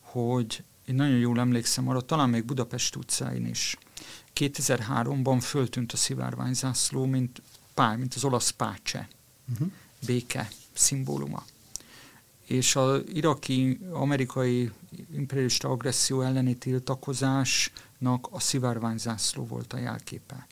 hogy 0.00 0.62
én 0.86 0.94
nagyon 0.94 1.18
jól 1.18 1.38
emlékszem 1.38 1.88
arra, 1.88 2.00
talán 2.00 2.28
még 2.28 2.44
Budapest 2.44 2.96
utcáin 2.96 3.46
is. 3.46 3.76
2003-ban 4.34 5.38
föltűnt 5.40 5.92
a 5.92 5.96
szivárványzászló, 5.96 7.04
mint, 7.04 7.42
pár, 7.74 7.96
mint 7.96 8.14
az 8.14 8.24
olasz 8.24 8.50
pácse, 8.50 9.08
uh-huh. 9.52 9.68
béke 10.06 10.48
szimbóluma 10.72 11.44
és 12.48 12.76
az 12.76 13.02
iraki 13.12 13.80
amerikai 13.92 14.70
imperialista 15.14 15.68
agresszió 15.68 16.20
elleni 16.20 16.54
tiltakozásnak 16.54 18.28
a 18.30 18.40
szivárványzászló 18.40 19.46
volt 19.46 19.72
a 19.72 19.78
jelképe. 19.78 20.46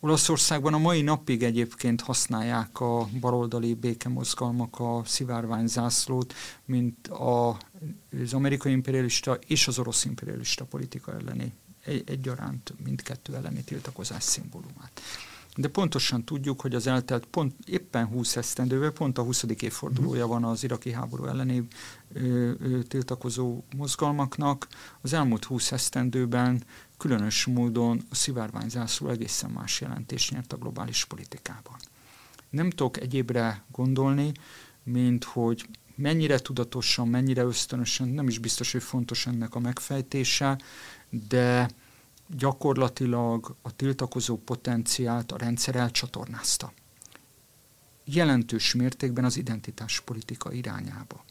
Olaszországban 0.00 0.74
a 0.74 0.78
mai 0.78 1.02
napig 1.02 1.42
egyébként 1.42 2.00
használják 2.00 2.80
a 2.80 3.08
baloldali 3.20 3.74
békemozgalmak 3.74 4.80
a 4.80 5.02
szivárványzászlót, 5.04 6.34
mint 6.64 7.08
a, 7.08 7.48
az 8.22 8.32
amerikai 8.32 8.72
imperialista 8.72 9.38
és 9.46 9.68
az 9.68 9.78
orosz 9.78 10.04
imperialista 10.04 10.64
politika 10.64 11.12
elleni 11.12 11.52
egyaránt 12.04 12.74
mindkettő 12.84 13.34
elleni 13.34 13.62
tiltakozás 13.62 14.22
szimbólumát 14.22 15.00
de 15.58 15.68
pontosan 15.68 16.24
tudjuk, 16.24 16.60
hogy 16.60 16.74
az 16.74 16.86
eltelt 16.86 17.26
pont 17.26 17.54
éppen 17.66 18.06
20 18.06 18.36
esztendővel, 18.36 18.90
pont 18.90 19.18
a 19.18 19.22
20. 19.22 19.44
évfordulója 19.60 20.26
van 20.26 20.44
az 20.44 20.64
iraki 20.64 20.92
háború 20.92 21.24
elleni 21.24 21.66
ö, 22.12 22.50
ö, 22.60 22.82
tiltakozó 22.82 23.62
mozgalmaknak. 23.76 24.68
Az 25.00 25.12
elmúlt 25.12 25.44
20 25.44 25.72
esztendőben 25.72 26.64
különös 26.96 27.46
módon 27.46 28.02
a 28.10 28.14
szivárványzászló 28.14 29.08
egészen 29.08 29.50
más 29.50 29.80
jelentést 29.80 30.30
nyert 30.30 30.52
a 30.52 30.56
globális 30.56 31.04
politikában. 31.04 31.76
nem 32.50 32.70
tudok 32.70 33.00
egyébre 33.00 33.64
gondolni, 33.70 34.32
mint 34.82 35.24
hogy 35.24 35.68
mennyire 35.94 36.38
tudatosan, 36.38 37.08
mennyire 37.08 37.42
ösztönösen, 37.42 38.08
nem 38.08 38.28
is 38.28 38.38
biztos, 38.38 38.72
hogy 38.72 38.82
fontos 38.82 39.26
ennek 39.26 39.54
a 39.54 39.58
megfejtése, 39.58 40.58
de 41.28 41.70
gyakorlatilag 42.36 43.56
a 43.62 43.76
tiltakozó 43.76 44.36
potenciált 44.36 45.32
a 45.32 45.36
rendszer 45.36 45.76
elcsatornázta. 45.76 46.72
Jelentős 48.04 48.74
mértékben 48.74 49.24
az 49.24 49.36
identitáspolitika 49.36 50.52
irányába. 50.52 51.24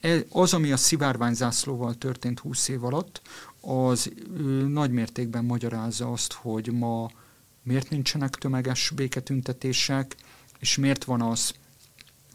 E, 0.00 0.24
az, 0.30 0.54
ami 0.54 0.72
a 0.72 0.76
szivárványzászlóval 0.76 1.94
történt 1.94 2.38
20 2.38 2.68
év 2.68 2.84
alatt, 2.84 3.22
az 3.60 4.12
nagy 4.66 4.90
mértékben 4.90 5.44
magyarázza 5.44 6.12
azt, 6.12 6.32
hogy 6.32 6.72
ma 6.72 7.10
miért 7.62 7.90
nincsenek 7.90 8.34
tömeges 8.34 8.90
béketüntetések, 8.94 10.16
és 10.58 10.76
miért 10.76 11.04
van 11.04 11.20
az, 11.20 11.54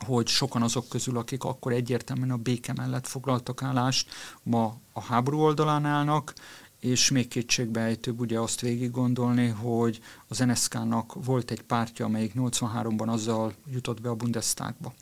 hogy 0.06 0.28
sokan 0.28 0.62
azok 0.62 0.90
közül, 0.90 1.18
akik 1.18 1.44
akkor 1.44 1.72
egyértelműen 1.72 2.32
a 2.32 2.38
béke 2.38 2.74
mellett 2.74 3.08
foglaltak 3.08 3.64
állást, 3.64 4.10
ma 4.44 4.78
a 4.94 5.02
háború 5.02 5.40
oldalán 5.40 5.86
állnak, 5.86 6.34
és 6.86 7.10
még 7.10 7.28
kétségbejtőbb 7.28 8.20
ugye 8.20 8.40
azt 8.40 8.62
végig 8.62 8.92
gondolni, 8.92 9.48
hogy 9.48 10.00
az 10.28 10.38
NSZK-nak 10.38 11.26
volt 11.26 11.52
egy 11.52 11.62
pártja, 11.62 12.06
amelyik 12.06 12.34
83-ban 12.36 13.08
azzal 13.08 13.54
jutott 13.72 14.02
be 14.02 14.10
a 14.10 14.16
Bundestagba, 14.16 14.94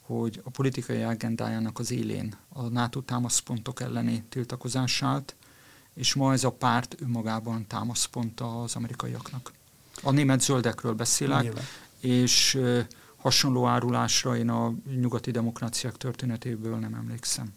hogy 0.00 0.40
a 0.44 0.50
politikai 0.50 1.02
agendájának 1.02 1.78
az 1.78 1.90
élén 1.90 2.34
a 2.48 2.62
NATO 2.62 3.00
támaszpontok 3.00 3.80
elleni 3.80 4.24
tiltakozását, 4.28 5.36
és 5.94 6.14
ma 6.14 6.32
ez 6.32 6.44
a 6.44 6.50
párt 6.50 6.96
önmagában 7.00 7.66
támaszpont 7.66 8.40
az 8.40 8.76
amerikaiaknak. 8.76 9.52
A 10.02 10.10
német 10.10 10.40
zöldekről 10.40 10.94
beszélek, 10.94 11.42
Nyilván. 11.42 11.64
és 12.00 12.60
hasonló 13.16 13.66
árulásra 13.66 14.36
én 14.36 14.48
a 14.48 14.74
nyugati 15.00 15.30
demokráciák 15.30 15.96
történetéből 15.96 16.76
nem 16.76 16.94
emlékszem. 16.94 17.52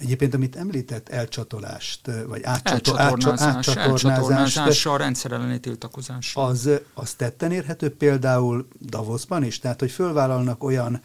Egyébként, 0.00 0.34
amit 0.34 0.56
említett, 0.56 1.08
elcsatolást, 1.08 2.10
vagy 2.26 2.42
átcsatornázás, 2.42 3.68
átcsatornázás, 3.68 4.86
a 4.86 4.96
rendszer 4.96 5.32
elleni 5.32 5.60
tiltakozás. 5.60 6.32
Az, 6.36 6.70
az 6.94 7.14
tetten 7.14 7.52
érhető 7.52 7.96
például 7.96 8.68
Davosban 8.80 9.44
is? 9.44 9.58
Tehát, 9.58 9.80
hogy 9.80 9.90
fölvállalnak 9.90 10.64
olyan 10.64 11.00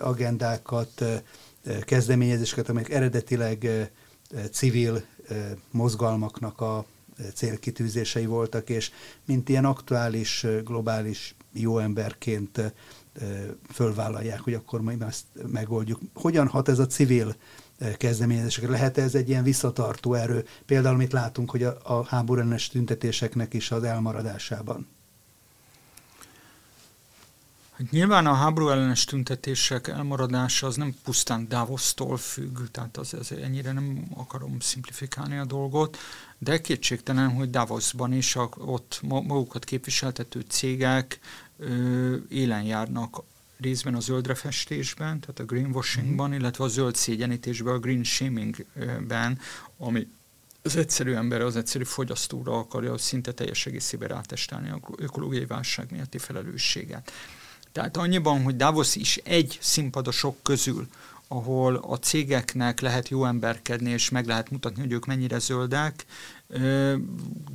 agendákat, 0.00 1.04
kezdeményezéseket, 1.80 2.68
amelyek 2.68 2.90
eredetileg 2.90 3.90
civil 4.50 5.02
mozgalmaknak 5.70 6.60
a 6.60 6.84
célkitűzései 7.34 8.26
voltak, 8.26 8.68
és 8.70 8.90
mint 9.24 9.48
ilyen 9.48 9.64
aktuális, 9.64 10.46
globális 10.64 11.34
jó 11.52 11.78
emberként 11.78 12.72
fölvállalják, 13.72 14.40
hogy 14.40 14.54
akkor 14.54 14.80
majd 14.80 15.02
ezt 15.02 15.24
megoldjuk. 15.52 16.00
Hogyan 16.14 16.48
hat 16.48 16.68
ez 16.68 16.78
a 16.78 16.86
civil 16.86 17.34
kezdeményezésekre? 17.96 18.70
Lehet 18.70 18.98
ez 18.98 19.14
egy 19.14 19.28
ilyen 19.28 19.42
visszatartó 19.42 20.14
erő? 20.14 20.46
Például, 20.66 20.94
amit 20.94 21.12
látunk, 21.12 21.50
hogy 21.50 21.62
a, 21.62 21.78
a 21.82 22.04
háborúellenes 22.04 22.68
tüntetéseknek 22.68 23.54
is 23.54 23.70
az 23.70 23.82
elmaradásában. 23.82 24.88
Hát 27.78 27.90
nyilván 27.90 28.26
a 28.26 28.34
háború 28.34 28.68
ellenes 28.68 29.04
tüntetések 29.04 29.88
elmaradása 29.88 30.66
az 30.66 30.76
nem 30.76 30.94
pusztán 31.04 31.48
Davos-tól 31.48 32.16
függ, 32.16 32.58
tehát 32.70 32.96
az, 32.96 33.14
az 33.14 33.32
ennyire 33.32 33.72
nem 33.72 34.04
akarom 34.14 34.60
szimplifikálni 34.60 35.38
a 35.38 35.44
dolgot, 35.44 35.96
de 36.38 36.60
kétségtelen, 36.60 37.30
hogy 37.30 37.50
Davosban 37.50 38.12
is 38.12 38.36
a, 38.36 38.48
ott 38.58 39.00
magukat 39.02 39.64
képviseltető 39.64 40.40
cégek 40.40 41.18
ö, 41.58 42.16
élen 42.28 42.62
járnak 42.62 43.22
részben 43.64 43.94
a 43.94 44.00
zöldre 44.00 44.34
festésben, 44.34 45.20
tehát 45.20 45.38
a 45.38 45.44
greenwashingban, 45.44 46.30
mm. 46.30 46.32
illetve 46.32 46.64
a 46.64 46.68
zöld 46.68 46.94
szégyenítésben, 46.94 47.74
a 47.74 47.78
green 47.78 48.04
shamingben, 48.04 49.38
ami 49.76 50.08
az 50.62 50.76
egyszerű 50.76 51.12
ember, 51.12 51.40
az 51.40 51.56
egyszerű 51.56 51.84
fogyasztóra 51.84 52.58
akarja 52.58 52.98
szinte 52.98 53.32
teljes 53.32 53.66
egészében 53.66 54.08
rátestálni 54.08 54.70
a 54.70 54.80
ökológiai 54.96 55.46
válság 55.46 55.90
miatti 55.90 56.18
felelősséget. 56.18 57.12
Tehát 57.72 57.96
annyiban, 57.96 58.42
hogy 58.42 58.56
Davos 58.56 58.96
is 58.96 59.16
egy 59.16 59.58
színpadosok 59.60 60.36
közül, 60.42 60.88
ahol 61.28 61.76
a 61.76 61.98
cégeknek 61.98 62.80
lehet 62.80 63.08
jó 63.08 63.24
emberkedni, 63.24 63.90
és 63.90 64.10
meg 64.10 64.26
lehet 64.26 64.50
mutatni, 64.50 64.80
hogy 64.80 64.92
ők 64.92 65.06
mennyire 65.06 65.38
zöldek, 65.38 66.04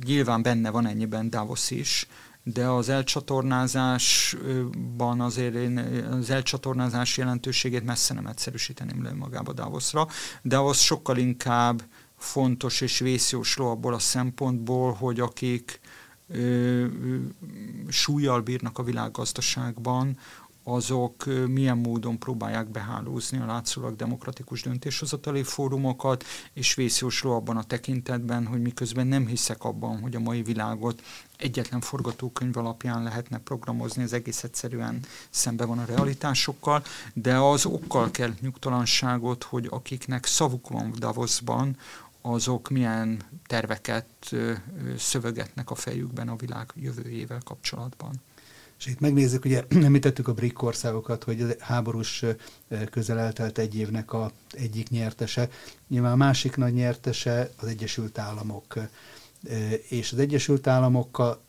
nyilván 0.04 0.42
benne 0.42 0.70
van 0.70 0.86
ennyiben 0.86 1.30
Davos 1.30 1.70
is, 1.70 2.06
de 2.42 2.66
az 2.66 2.88
elcsatornázásban 2.88 5.20
azért 5.20 5.54
én 5.54 5.78
az 6.10 6.30
elcsatornázás 6.30 7.16
jelentőségét 7.16 7.84
messze 7.84 8.14
nem 8.14 8.26
egyszerűsíteném 8.26 9.02
le 9.02 9.12
magába 9.12 9.52
Davosra, 9.52 10.06
az 10.58 10.78
sokkal 10.78 11.16
inkább 11.16 11.82
fontos 12.16 12.80
és 12.80 12.98
vészjósló 12.98 13.70
abból 13.70 13.94
a 13.94 13.98
szempontból, 13.98 14.92
hogy 14.92 15.20
akik 15.20 15.80
ö, 16.28 16.86
súlyjal 17.88 18.40
bírnak 18.40 18.78
a 18.78 18.82
világgazdaságban, 18.82 20.18
azok 20.62 21.24
milyen 21.46 21.78
módon 21.78 22.18
próbálják 22.18 22.68
behálózni 22.68 23.38
a 23.38 23.46
látszólag 23.46 23.96
demokratikus 23.96 24.62
döntéshozatali 24.62 25.42
fórumokat, 25.42 26.24
és 26.52 26.74
vészjósló 26.74 27.34
abban 27.34 27.56
a 27.56 27.62
tekintetben, 27.62 28.46
hogy 28.46 28.62
miközben 28.62 29.06
nem 29.06 29.26
hiszek 29.26 29.64
abban, 29.64 30.00
hogy 30.00 30.16
a 30.16 30.20
mai 30.20 30.42
világot 30.42 31.02
egyetlen 31.36 31.80
forgatókönyv 31.80 32.56
alapján 32.56 33.02
lehetne 33.02 33.38
programozni, 33.38 34.02
ez 34.02 34.12
egész 34.12 34.44
egyszerűen 34.44 35.00
szembe 35.30 35.64
van 35.64 35.78
a 35.78 35.84
realitásokkal, 35.84 36.82
de 37.14 37.36
az 37.36 37.66
okkal 37.66 38.10
kell 38.10 38.32
nyugtalanságot, 38.40 39.42
hogy 39.42 39.66
akiknek 39.70 40.26
szavuk 40.26 40.68
van 40.68 40.94
Davosban, 40.98 41.76
azok 42.20 42.68
milyen 42.68 43.22
terveket 43.46 44.34
szövegetnek 44.98 45.70
a 45.70 45.74
fejükben 45.74 46.28
a 46.28 46.36
világ 46.36 46.72
jövőjével 46.74 47.40
kapcsolatban. 47.44 48.14
És 48.80 48.86
itt 48.86 49.00
megnézzük, 49.00 49.44
ugye 49.44 49.64
említettük 49.84 50.28
a 50.28 50.34
BRIC 50.34 50.62
országokat, 50.62 51.24
hogy 51.24 51.40
a 51.40 51.46
háborús 51.58 52.24
közel 52.90 53.18
eltelt 53.18 53.58
egy 53.58 53.76
évnek 53.76 54.12
a 54.12 54.30
egyik 54.50 54.88
nyertese. 54.88 55.48
Nyilván 55.88 56.12
a 56.12 56.16
másik 56.16 56.56
nagy 56.56 56.72
nyertese 56.72 57.50
az 57.56 57.66
Egyesült 57.68 58.18
Államok. 58.18 58.78
És 59.88 60.12
az 60.12 60.18
Egyesült 60.18 60.66
Államokkal 60.66 61.40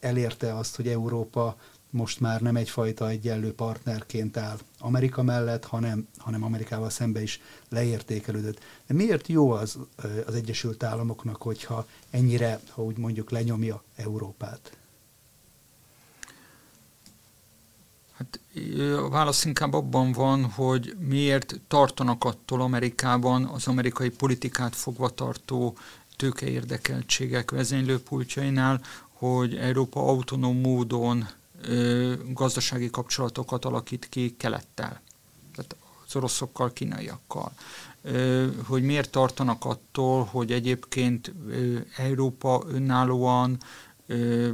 elérte 0.00 0.56
azt, 0.56 0.76
hogy 0.76 0.88
Európa 0.88 1.56
most 1.90 2.20
már 2.20 2.40
nem 2.40 2.56
egyfajta 2.56 3.08
egyenlő 3.08 3.54
partnerként 3.54 4.36
áll 4.36 4.58
Amerika 4.78 5.22
mellett, 5.22 5.64
hanem, 5.64 6.08
hanem 6.16 6.44
Amerikával 6.44 6.90
szembe 6.90 7.22
is 7.22 7.40
leértékelődött. 7.68 8.58
De 8.86 8.94
miért 8.94 9.26
jó 9.26 9.50
az 9.50 9.78
az 10.26 10.34
Egyesült 10.34 10.82
Államoknak, 10.82 11.42
hogyha 11.42 11.86
ennyire, 12.10 12.60
ha 12.70 12.82
úgy 12.82 12.96
mondjuk, 12.98 13.30
lenyomja 13.30 13.82
Európát? 13.96 14.76
Hát 18.22 18.40
a 18.98 19.08
válasz 19.08 19.44
inkább 19.44 19.72
abban 19.74 20.12
van, 20.12 20.44
hogy 20.44 20.96
miért 20.98 21.60
tartanak 21.68 22.24
attól 22.24 22.60
Amerikában 22.60 23.44
az 23.44 23.66
amerikai 23.66 24.10
politikát 24.10 24.76
fogva 24.76 25.08
tartó 25.08 25.76
tőkeérdekeltségek 26.16 27.50
vezénylőpultjainál, 27.50 28.80
hogy 29.12 29.56
Európa 29.56 30.00
autonóm 30.00 30.60
módon 30.60 31.28
ö, 31.62 32.12
gazdasági 32.28 32.90
kapcsolatokat 32.90 33.64
alakít 33.64 34.08
ki 34.08 34.34
kelettel, 34.38 35.00
tehát 35.54 35.76
az 36.06 36.16
oroszokkal, 36.16 36.72
kínaiakkal. 36.72 37.52
Ö, 38.02 38.46
hogy 38.64 38.82
miért 38.82 39.10
tartanak 39.10 39.64
attól, 39.64 40.24
hogy 40.24 40.52
egyébként 40.52 41.32
ö, 41.48 41.78
Európa 41.96 42.62
önállóan 42.68 43.58
ö, 44.06 44.50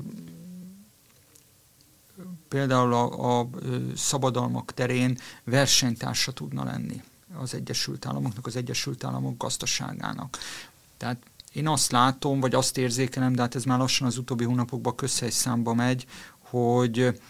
például 2.48 2.92
a, 2.92 3.38
a 3.38 3.48
szabadalmak 3.96 4.74
terén 4.74 5.18
versenytársa 5.44 6.33
tudna 6.33 6.64
lenni 6.64 7.02
az 7.35 7.54
Egyesült 7.54 8.07
Államoknak, 8.07 8.46
az 8.46 8.57
Egyesült 8.57 9.04
Államok 9.04 9.37
gazdaságának. 9.37 10.38
Tehát 10.96 11.16
én 11.52 11.68
azt 11.68 11.90
látom, 11.90 12.40
vagy 12.40 12.54
azt 12.54 12.78
érzékelem, 12.78 13.35
de 13.35 13.42
hát 13.42 13.54
ez 13.54 13.64
már 13.64 13.78
lassan 13.78 14.07
az 14.07 14.18
utóbbi 14.18 14.44
hónapokban 14.44 14.94
számba 15.28 15.74
megy, 15.74 16.07
hogy 16.38 17.20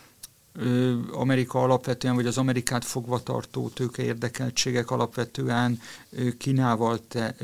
Amerika 1.13 1.63
alapvetően, 1.63 2.15
vagy 2.15 2.27
az 2.27 2.39
Amerikát 2.39 2.85
fogva 2.85 3.23
tartó 3.23 3.69
tőke 3.69 4.03
érdekeltségek 4.03 4.91
alapvetően 4.91 5.81
Kínával 6.39 6.99
te, 7.09 7.35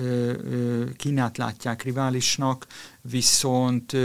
Kínát 0.96 1.36
látják 1.36 1.82
riválisnak, 1.82 2.66
viszont 3.00 3.96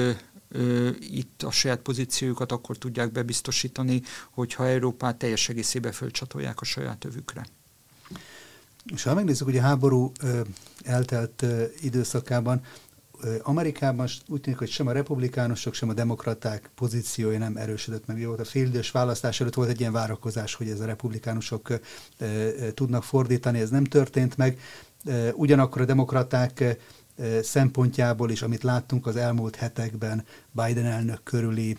itt 0.99 1.43
a 1.43 1.51
saját 1.51 1.79
pozíciójukat 1.79 2.51
akkor 2.51 2.77
tudják 2.77 3.12
bebiztosítani, 3.12 4.01
hogyha 4.31 4.67
Európát 4.67 5.17
teljes 5.17 5.49
egészébe 5.49 5.91
fölcsatolják 5.91 6.62
a 6.62 6.65
saját 6.65 7.05
övükre. 7.05 7.45
És 8.93 9.03
ha 9.03 9.13
megnézzük, 9.13 9.45
hogy 9.45 9.57
a 9.57 9.62
háború 9.62 10.12
eltelt 10.83 11.45
időszakában 11.81 12.62
Amerikában 13.41 14.07
úgy 14.27 14.41
tűnik, 14.41 14.59
hogy 14.59 14.69
sem 14.69 14.88
a 14.88 14.91
republikánusok, 14.91 15.73
sem 15.73 15.89
a 15.89 15.93
demokraták 15.93 16.69
pozíciója 16.75 17.38
nem 17.38 17.57
erősödött 17.57 18.05
meg. 18.05 18.19
Jó, 18.19 18.31
a 18.31 18.45
félidős 18.45 18.91
választás 18.91 19.41
előtt 19.41 19.53
volt 19.53 19.69
egy 19.69 19.79
ilyen 19.79 19.91
várakozás, 19.91 20.53
hogy 20.53 20.69
ez 20.69 20.79
a 20.79 20.85
republikánusok 20.85 21.79
tudnak 22.73 23.03
fordítani, 23.03 23.59
ez 23.59 23.69
nem 23.69 23.83
történt 23.83 24.38
meg. 24.38 24.59
Ugyanakkor 25.33 25.81
a 25.81 25.85
demokraták 25.85 26.77
szempontjából 27.41 28.32
is, 28.32 28.41
amit 28.41 28.63
láttunk 28.63 29.08
az 29.08 29.15
elmúlt 29.15 29.55
hetekben 29.55 30.25
Biden 30.51 30.86
elnök 30.86 31.23
körüli 31.23 31.77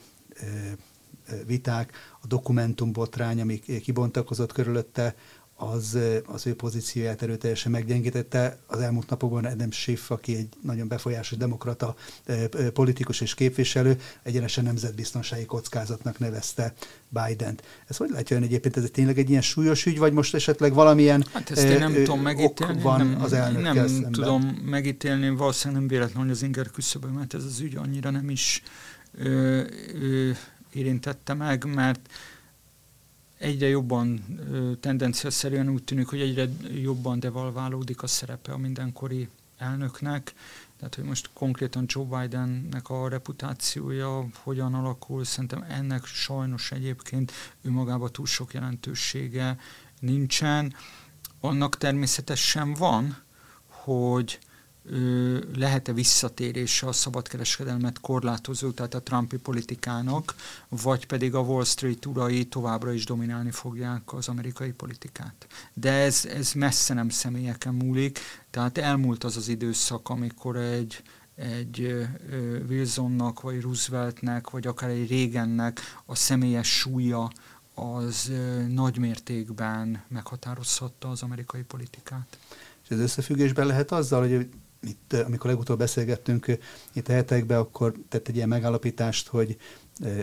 viták, 1.46 1.92
a 2.22 2.26
dokumentumbotrány, 2.26 3.40
ami 3.40 3.58
kibontakozott 3.58 4.52
körülötte, 4.52 5.14
az, 5.60 5.98
az 6.26 6.46
ő 6.46 6.54
pozícióját 6.54 7.22
erőteljesen 7.22 7.72
meggyengítette. 7.72 8.58
Az 8.66 8.78
elmúlt 8.78 9.10
napokban 9.10 9.44
Adam 9.44 9.70
Schiff, 9.70 10.10
aki 10.10 10.36
egy 10.36 10.48
nagyon 10.62 10.88
befolyásos 10.88 11.38
demokrata 11.38 11.94
politikus 12.72 13.20
és 13.20 13.34
képviselő, 13.34 14.00
egyenesen 14.22 14.64
nemzetbiztonsági 14.64 15.44
kockázatnak 15.44 16.18
nevezte 16.18 16.74
Biden-t. 17.08 17.62
Ez 17.86 17.96
hogy 17.96 18.10
látja 18.10 18.36
ön 18.36 18.42
egyébként, 18.42 18.76
ez 18.76 18.84
tényleg 18.92 19.18
egy 19.18 19.30
ilyen 19.30 19.42
súlyos 19.42 19.86
ügy, 19.86 19.98
vagy 19.98 20.12
most 20.12 20.34
esetleg 20.34 20.74
valamilyen 20.74 21.24
hát 21.32 21.50
ezt 21.50 21.62
én 21.62 21.78
nem 21.78 21.94
ö, 21.94 22.02
tudom 22.02 22.20
megítélni, 22.20 22.82
van 22.82 23.06
nem, 23.06 23.22
az 23.22 23.30
Nem 23.30 23.86
szemben. 23.86 24.12
tudom 24.12 24.42
megítélni, 24.64 25.28
valószínűleg 25.28 25.80
nem 25.82 25.90
véletlen, 25.90 26.22
hogy 26.22 26.32
az 26.32 26.42
inger 26.42 26.70
küszöbön, 26.70 27.10
mert 27.10 27.34
ez 27.34 27.44
az 27.44 27.60
ügy 27.60 27.76
annyira 27.76 28.10
nem 28.10 28.30
is 28.30 28.62
ö, 29.18 29.62
ö, 30.00 30.30
érintette 30.72 31.34
meg, 31.34 31.64
mert 31.74 32.00
egyre 33.40 33.68
jobban 33.68 34.24
tendenciaszerűen 34.80 35.68
úgy 35.68 35.84
tűnik, 35.84 36.06
hogy 36.06 36.20
egyre 36.20 36.48
jobban 36.74 37.20
devalválódik 37.20 38.02
a 38.02 38.06
szerepe 38.06 38.52
a 38.52 38.56
mindenkori 38.56 39.28
elnöknek. 39.58 40.34
Tehát, 40.76 40.94
hogy 40.94 41.04
most 41.04 41.30
konkrétan 41.32 41.84
Joe 41.86 42.04
Bidennek 42.04 42.88
a 42.88 43.08
reputációja 43.08 44.26
hogyan 44.42 44.74
alakul, 44.74 45.24
szerintem 45.24 45.64
ennek 45.68 46.04
sajnos 46.04 46.72
egyébként 46.72 47.32
ő 47.62 47.70
magában 47.70 48.12
túl 48.12 48.26
sok 48.26 48.52
jelentősége 48.52 49.58
nincsen. 50.00 50.74
Annak 51.40 51.76
természetesen 51.76 52.74
van, 52.74 53.16
hogy 53.66 54.38
lehet-e 55.54 55.92
visszatérése 55.92 56.86
a 56.86 56.92
szabadkereskedelmet 56.92 58.00
korlátozó, 58.00 58.70
tehát 58.70 58.94
a 58.94 59.02
Trumpi 59.02 59.36
politikának, 59.36 60.34
vagy 60.68 61.06
pedig 61.06 61.34
a 61.34 61.40
Wall 61.40 61.64
Street 61.64 62.06
urai 62.06 62.44
továbbra 62.44 62.92
is 62.92 63.04
dominálni 63.04 63.50
fogják 63.50 64.12
az 64.12 64.28
amerikai 64.28 64.72
politikát. 64.72 65.46
De 65.74 65.92
ez, 65.92 66.24
ez 66.24 66.52
messze 66.52 66.94
nem 66.94 67.08
személyeken 67.08 67.74
múlik, 67.74 68.18
tehát 68.50 68.78
elmúlt 68.78 69.24
az 69.24 69.36
az 69.36 69.48
időszak, 69.48 70.08
amikor 70.08 70.56
egy, 70.56 71.02
egy 71.34 72.08
Wilsonnak, 72.68 73.40
vagy 73.40 73.60
Rooseveltnek, 73.60 74.50
vagy 74.50 74.66
akár 74.66 74.90
egy 74.90 75.10
Reagannek 75.10 75.80
a 76.06 76.14
személyes 76.14 76.78
súlya 76.78 77.30
az 77.74 78.32
nagy 78.68 78.98
mértékben 78.98 80.02
meghatározhatta 80.08 81.08
az 81.08 81.22
amerikai 81.22 81.62
politikát. 81.62 82.38
És 82.84 82.90
ez 82.90 82.98
összefüggésben 82.98 83.66
lehet 83.66 83.92
azzal, 83.92 84.20
hogy 84.28 84.48
itt, 84.82 85.12
amikor 85.12 85.50
legutóbb 85.50 85.78
beszélgettünk 85.78 86.58
itt 86.92 87.08
a 87.08 87.12
hetekben, 87.12 87.58
akkor 87.58 87.94
tett 88.08 88.28
egy 88.28 88.36
ilyen 88.36 88.48
megállapítást, 88.48 89.28
hogy 89.28 89.56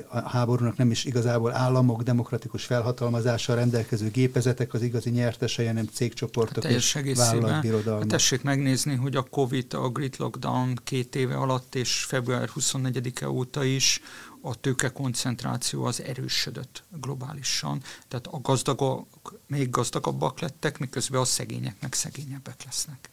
a 0.08 0.30
háborúnak 0.30 0.78
nem 0.78 0.91
is 0.91 1.06
igazából 1.06 1.54
államok 1.54 2.02
demokratikus 2.02 2.65
felhatalmazással 2.65 3.56
rendelkező 3.56 4.10
gépezetek 4.10 4.74
az 4.74 4.82
igazi 4.82 5.10
nyertesei, 5.10 5.65
hanem 5.65 5.88
cégcsoportok 5.93 6.63
hát 6.63 6.72
és 6.72 6.98
vállalatbirodalmak. 7.15 8.02
Hát 8.02 8.12
tessék 8.12 8.41
megnézni, 8.41 8.96
hogy 8.96 9.15
a 9.15 9.22
Covid, 9.22 9.74
a 9.74 9.89
Grid 9.89 10.15
Lockdown 10.17 10.80
két 10.84 11.15
éve 11.15 11.36
alatt 11.36 11.76
és 11.76 12.04
február 12.04 12.50
24-e 12.56 13.30
óta 13.30 13.63
is 13.63 14.02
a 14.41 14.56
tőke 14.56 14.89
koncentráció 14.89 15.84
az 15.84 16.02
erősödött 16.02 16.84
globálisan. 17.02 17.82
Tehát 18.08 18.28
a 18.28 18.39
gazdagok 18.41 19.39
még 19.48 19.70
gazdagabbak 19.70 20.39
lettek, 20.39 20.80
miközben 20.80 21.22
a 21.22 21.26
szegények 21.26 21.76
meg 21.82 21.93
szegényebbek 21.93 22.63
lesznek 22.65 23.10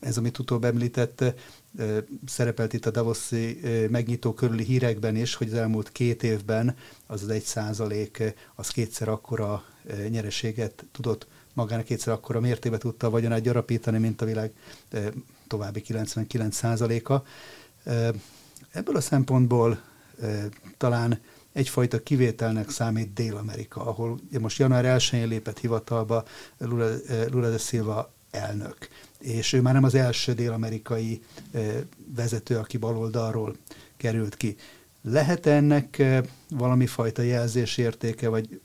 ez, 0.00 0.16
amit 0.16 0.38
utóbb 0.38 0.64
említett, 0.64 1.24
szerepelt 2.26 2.72
itt 2.72 2.86
a 2.86 2.90
Davoszi 2.90 3.60
megnyitó 3.90 4.34
körüli 4.34 4.64
hírekben 4.64 5.16
is, 5.16 5.34
hogy 5.34 5.48
az 5.48 5.54
elmúlt 5.54 5.92
két 5.92 6.22
évben 6.22 6.76
az 7.06 7.22
az 7.22 7.28
egy 7.28 7.42
százalék, 7.42 8.22
az 8.54 8.68
kétszer 8.68 9.08
akkora 9.08 9.64
nyereséget 10.08 10.84
tudott 10.92 11.26
magának 11.52 11.84
kétszer 11.84 12.12
akkora 12.12 12.40
mértébe 12.40 12.78
tudta 12.78 13.06
a 13.06 13.10
vagyonát 13.10 13.42
gyarapítani, 13.42 13.98
mint 13.98 14.22
a 14.22 14.24
világ 14.24 14.52
további 15.46 15.80
99 15.80 16.56
százaléka. 16.56 17.24
Ebből 18.70 18.96
a 18.96 19.00
szempontból 19.00 19.82
talán 20.76 21.20
egyfajta 21.52 22.02
kivételnek 22.02 22.70
számít 22.70 23.12
Dél-Amerika, 23.12 23.86
ahol 23.86 24.20
most 24.40 24.58
január 24.58 24.98
1-én 24.98 25.28
lépett 25.28 25.58
hivatalba 25.58 26.24
Lula, 26.58 26.90
Lula 27.30 27.50
de 27.50 27.58
Silva 27.58 28.12
elnök 28.32 28.88
és 29.22 29.52
ő 29.52 29.60
már 29.60 29.74
nem 29.74 29.84
az 29.84 29.94
első 29.94 30.32
dél-amerikai 30.32 31.22
vezető, 32.14 32.56
aki 32.56 32.76
baloldalról 32.76 33.56
került 33.96 34.36
ki. 34.36 34.56
Lehet 35.02 35.46
ennek 35.46 36.02
valami 36.50 36.86
fajta 36.86 37.22
jelzésértéke, 37.22 38.28
vagy, 38.28 38.60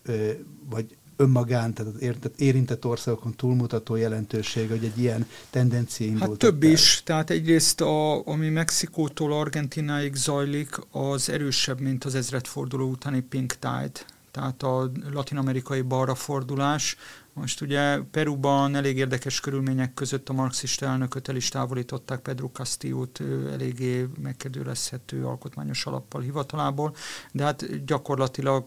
vagy 0.69 0.95
önmagán, 1.15 1.73
tehát 1.73 1.93
az 1.93 2.29
érintett 2.37 2.85
országokon 2.85 3.35
túlmutató 3.35 3.95
jelentőség, 3.95 4.69
hogy 4.69 4.83
egy 4.83 4.99
ilyen 4.99 5.27
tendencia 5.49 6.05
indult. 6.05 6.29
Hát 6.29 6.37
több 6.37 6.63
el. 6.63 6.69
is, 6.69 7.01
tehát 7.05 7.29
egyrészt 7.29 7.81
a, 7.81 8.25
ami 8.27 8.49
Mexikótól 8.49 9.33
Argentináig 9.33 10.15
zajlik, 10.15 10.79
az 10.91 11.29
erősebb, 11.29 11.79
mint 11.79 12.03
az 12.03 12.15
ezredforduló 12.15 12.89
utáni 12.89 13.21
Pink 13.21 13.53
Tide, 13.53 13.99
tehát 14.37 14.63
a 14.63 14.91
latinamerikai 15.11 15.81
balrafordulás, 15.81 16.97
most 17.33 17.61
ugye 17.61 17.99
Peruban 18.11 18.75
elég 18.75 18.97
érdekes 18.97 19.39
körülmények 19.39 19.93
között 19.93 20.29
a 20.29 20.33
marxista 20.33 20.85
elnököt 20.85 21.29
el 21.29 21.35
is 21.35 21.49
távolították 21.49 22.19
Pedro 22.19 22.47
Castillo-t 22.47 23.21
eléggé 23.51 24.07
megkérdőlezhető 24.21 25.25
alkotmányos 25.25 25.85
alappal 25.85 26.21
hivatalából, 26.21 26.95
de 27.31 27.43
hát 27.43 27.85
gyakorlatilag 27.85 28.65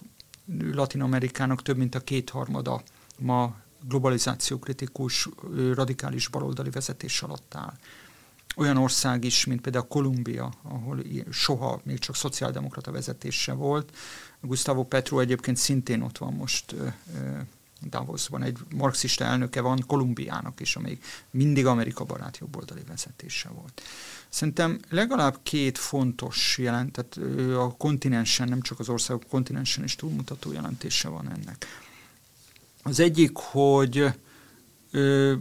Latin 0.72 1.02
Amerikának 1.02 1.62
több 1.62 1.76
mint 1.76 1.94
a 1.94 2.00
kétharmada 2.00 2.82
ma 3.18 3.54
globalizációkritikus, 3.88 5.28
radikális 5.74 6.28
baloldali 6.28 6.70
vezetés 6.70 7.22
alatt 7.22 7.54
áll. 7.54 7.74
Olyan 8.56 8.76
ország 8.76 9.24
is, 9.24 9.44
mint 9.44 9.60
például 9.60 9.86
Kolumbia, 9.88 10.52
ahol 10.62 11.02
soha 11.30 11.80
még 11.84 11.98
csak 11.98 12.16
szociáldemokrata 12.16 12.90
vezetése 12.92 13.52
volt. 13.52 13.96
Gustavo 14.40 14.84
Petro 14.84 15.20
egyébként 15.20 15.56
szintén 15.56 16.02
ott 16.02 16.18
van 16.18 16.32
most 16.32 16.74
Davosban 17.88 18.42
egy 18.42 18.58
marxista 18.74 19.24
elnöke 19.24 19.60
van 19.60 19.84
Kolumbiának 19.86 20.60
is, 20.60 20.76
amelyik 20.76 21.04
mindig 21.30 21.66
Amerika 21.66 22.04
barát 22.04 22.38
jobboldali 22.38 22.82
vezetése 22.88 23.48
volt. 23.48 23.82
Szerintem 24.28 24.80
legalább 24.88 25.38
két 25.42 25.78
fontos 25.78 26.58
jelent, 26.58 26.92
tehát 26.92 27.38
a 27.56 27.74
kontinensen, 27.76 28.48
nem 28.48 28.60
csak 28.60 28.78
az 28.78 28.88
országok 28.88 29.28
kontinensen 29.28 29.84
is 29.84 29.96
túlmutató 29.96 30.52
jelentése 30.52 31.08
van 31.08 31.30
ennek. 31.30 31.66
Az 32.82 33.00
egyik, 33.00 33.36
hogy 33.36 34.04
ö, 34.90 35.34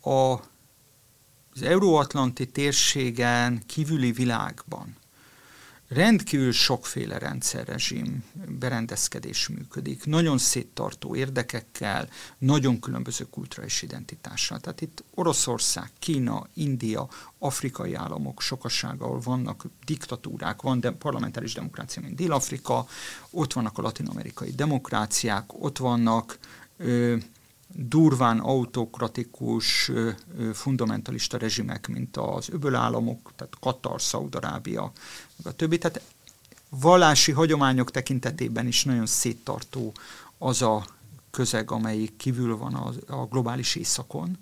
a, 0.00 0.32
az 1.54 1.62
euróatlanti 1.62 2.48
térségen 2.48 3.62
kívüli 3.66 4.12
világban 4.12 4.96
rendkívül 5.94 6.52
sokféle 6.52 7.18
rendszerrezsim, 7.18 8.24
berendezkedés 8.58 9.48
működik, 9.48 10.04
nagyon 10.04 10.38
széttartó 10.38 11.16
érdekekkel, 11.16 12.08
nagyon 12.38 12.80
különböző 12.80 13.26
kulturális 13.30 13.82
identitással. 13.82 14.60
Tehát 14.60 14.80
itt 14.80 15.04
Oroszország, 15.14 15.90
Kína, 15.98 16.46
India, 16.54 17.08
afrikai 17.38 17.94
államok 17.94 18.40
sokasága, 18.40 19.04
ahol 19.04 19.20
vannak 19.20 19.66
diktatúrák, 19.84 20.62
van 20.62 20.80
de 20.80 20.90
parlamentáris 20.90 21.54
demokrácia, 21.54 22.02
mint 22.02 22.14
Dél-Afrika, 22.14 22.86
ott 23.30 23.52
vannak 23.52 23.78
a 23.78 23.82
latin-amerikai 23.82 24.50
demokráciák, 24.50 25.62
ott 25.62 25.78
vannak 25.78 26.38
ö, 26.76 27.16
durván 27.74 28.38
autokratikus, 28.38 29.90
fundamentalista 30.52 31.38
rezsimek, 31.38 31.88
mint 31.88 32.16
az 32.16 32.48
öbölállamok, 32.50 33.32
tehát 33.36 33.56
Katar, 33.60 34.02
Szaudarábia, 34.02 34.92
meg 35.36 35.46
a 35.46 35.56
többi. 35.56 35.78
Tehát 35.78 36.02
vallási 36.68 37.32
hagyományok 37.32 37.90
tekintetében 37.90 38.66
is 38.66 38.84
nagyon 38.84 39.06
széttartó 39.06 39.92
az 40.38 40.62
a 40.62 40.84
közeg, 41.30 41.70
amelyik 41.70 42.16
kívül 42.16 42.56
van 42.56 42.74
a, 42.74 42.92
a 43.06 43.26
globális 43.26 43.74
északon. 43.74 44.38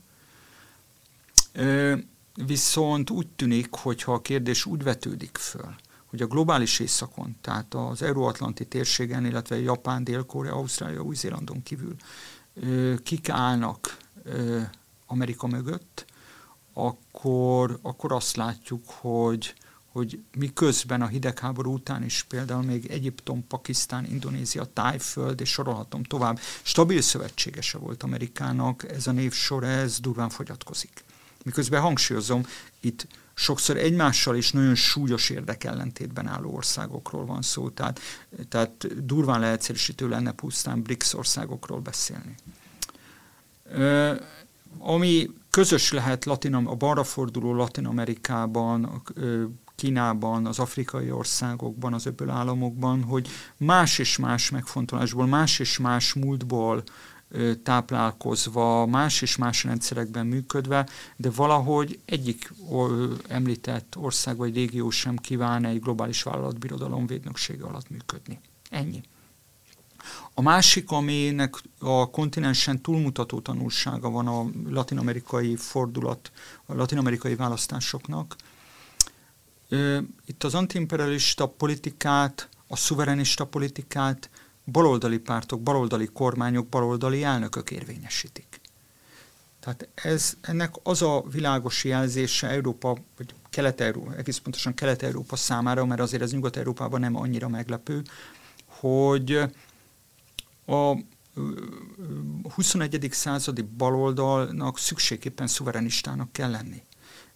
Viszont 2.46 3.10
úgy 3.10 3.26
tűnik, 3.26 3.68
hogyha 3.70 4.12
a 4.12 4.20
kérdés 4.20 4.64
úgy 4.64 4.82
vetődik 4.82 5.36
föl, 5.36 5.74
hogy 6.06 6.22
a 6.22 6.26
globális 6.26 6.78
északon, 6.78 7.36
tehát 7.40 7.74
az 7.74 8.02
euróatlanti 8.02 8.66
térségen, 8.66 9.26
illetve 9.26 9.60
Japán, 9.60 10.04
Dél-Korea, 10.04 10.54
Ausztrália, 10.54 11.00
Új-Zélandon 11.00 11.62
kívül 11.62 11.96
kik 13.02 13.28
állnak 13.28 13.96
Amerika 15.06 15.46
mögött, 15.46 16.04
akkor, 16.72 17.78
akkor 17.82 18.12
azt 18.12 18.36
látjuk, 18.36 18.84
hogy, 18.86 19.54
hogy 19.92 20.22
miközben 20.36 21.02
a 21.02 21.06
hidegháború 21.06 21.72
után 21.72 22.04
is 22.04 22.22
például 22.22 22.62
még 22.62 22.86
Egyiptom, 22.86 23.46
Pakisztán, 23.46 24.04
Indonézia, 24.04 24.64
Tájföld, 24.64 25.40
és 25.40 25.50
sorolhatom 25.50 26.02
tovább, 26.02 26.38
stabil 26.62 27.00
szövetségese 27.00 27.78
volt 27.78 28.02
Amerikának, 28.02 28.90
ez 28.90 29.06
a 29.06 29.12
névsor, 29.12 29.64
ez 29.64 30.00
durván 30.00 30.28
fogyatkozik. 30.28 31.04
Miközben 31.44 31.80
hangsúlyozom, 31.80 32.46
itt 32.80 33.06
sokszor 33.34 33.76
egymással 33.76 34.36
is 34.36 34.52
nagyon 34.52 34.74
súlyos 34.74 35.30
érdekellentétben 35.30 36.26
álló 36.26 36.54
országokról 36.54 37.26
van 37.26 37.42
szó, 37.42 37.68
tehát, 37.68 38.00
tehát 38.48 39.04
durván 39.04 39.40
leegyszerűsítő 39.40 40.08
lenne 40.08 40.32
pusztán 40.32 40.82
BRICS 40.82 41.14
országokról 41.14 41.80
beszélni. 41.80 42.34
Ami 44.78 45.30
közös 45.50 45.92
lehet 45.92 46.24
Latin, 46.24 46.54
a 46.54 46.74
balra 46.74 47.04
forduló 47.04 47.54
Latin 47.54 47.86
Amerikában, 47.86 49.02
Kínában, 49.74 50.46
az 50.46 50.58
afrikai 50.58 51.10
országokban, 51.10 51.94
az 51.94 52.06
öböl 52.06 52.30
államokban, 52.30 53.02
hogy 53.02 53.28
más 53.56 53.98
és 53.98 54.18
más 54.18 54.50
megfontolásból, 54.50 55.26
más 55.26 55.58
és 55.58 55.78
más 55.78 56.12
múltból 56.12 56.82
táplálkozva, 57.62 58.86
más 58.86 59.22
és 59.22 59.36
más 59.36 59.64
rendszerekben 59.64 60.26
működve, 60.26 60.88
de 61.16 61.30
valahogy 61.30 62.00
egyik 62.04 62.52
említett 63.28 63.96
ország 63.96 64.36
vagy 64.36 64.54
régió 64.54 64.90
sem 64.90 65.16
kíván 65.16 65.64
egy 65.64 65.80
globális 65.80 66.22
vállalatbirodalom 66.22 67.06
védnöksége 67.06 67.64
alatt 67.64 67.90
működni. 67.90 68.40
Ennyi. 68.70 69.02
A 70.34 70.42
másik, 70.42 70.90
aminek 70.90 71.54
a 71.78 72.10
kontinensen 72.10 72.80
túlmutató 72.80 73.40
tanulsága 73.40 74.10
van 74.10 74.26
a 74.26 74.46
latinamerikai 74.70 75.56
fordulat, 75.56 76.32
a 76.66 76.74
latinamerikai 76.74 77.34
választásoknak. 77.34 78.36
Itt 80.26 80.44
az 80.44 80.54
antiimperialista 80.54 81.46
politikát, 81.46 82.48
a 82.66 82.76
szuverenista 82.76 83.44
politikát 83.44 84.30
baloldali 84.64 85.18
pártok, 85.18 85.62
baloldali 85.62 86.06
kormányok, 86.06 86.68
baloldali 86.68 87.22
elnökök 87.22 87.70
érvényesítik. 87.70 88.60
Tehát 89.60 89.88
ez, 89.94 90.36
ennek 90.40 90.74
az 90.82 91.02
a 91.02 91.24
világos 91.30 91.84
jelzése 91.84 92.48
Európa, 92.48 92.96
vagy 93.16 93.34
Kelet-Európa, 93.50 94.16
egész 94.16 94.38
pontosan 94.38 94.74
Kelet-Európa 94.74 95.36
számára, 95.36 95.84
mert 95.84 96.00
azért 96.00 96.22
ez 96.22 96.32
Nyugat-Európában 96.32 97.00
nem 97.00 97.16
annyira 97.16 97.48
meglepő, 97.48 98.02
hogy 98.66 99.40
a 100.66 100.96
21. 102.54 103.08
századi 103.10 103.62
baloldalnak 103.62 104.78
szükségképpen 104.78 105.46
szuverenistának 105.46 106.32
kell 106.32 106.50
lenni. 106.50 106.82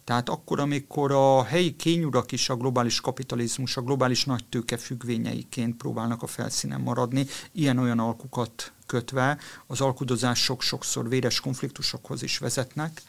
Tehát 0.05 0.29
akkor, 0.29 0.59
amikor 0.59 1.11
a 1.11 1.43
helyi 1.43 1.75
kényurak 1.75 2.31
is 2.31 2.49
a 2.49 2.55
globális 2.55 3.01
kapitalizmus, 3.01 3.77
a 3.77 3.81
globális 3.81 4.25
nagytőke 4.25 4.77
függvényeiként 4.77 5.75
próbálnak 5.75 6.21
a 6.23 6.27
felszínen 6.27 6.81
maradni, 6.81 7.25
ilyen-olyan 7.51 7.99
alkukat 7.99 8.73
kötve, 8.85 9.37
az 9.67 9.81
alkudozások 9.81 10.61
sokszor 10.61 11.09
véres 11.09 11.39
konfliktusokhoz 11.39 12.23
is 12.23 12.37
vezetnek, 12.37 13.01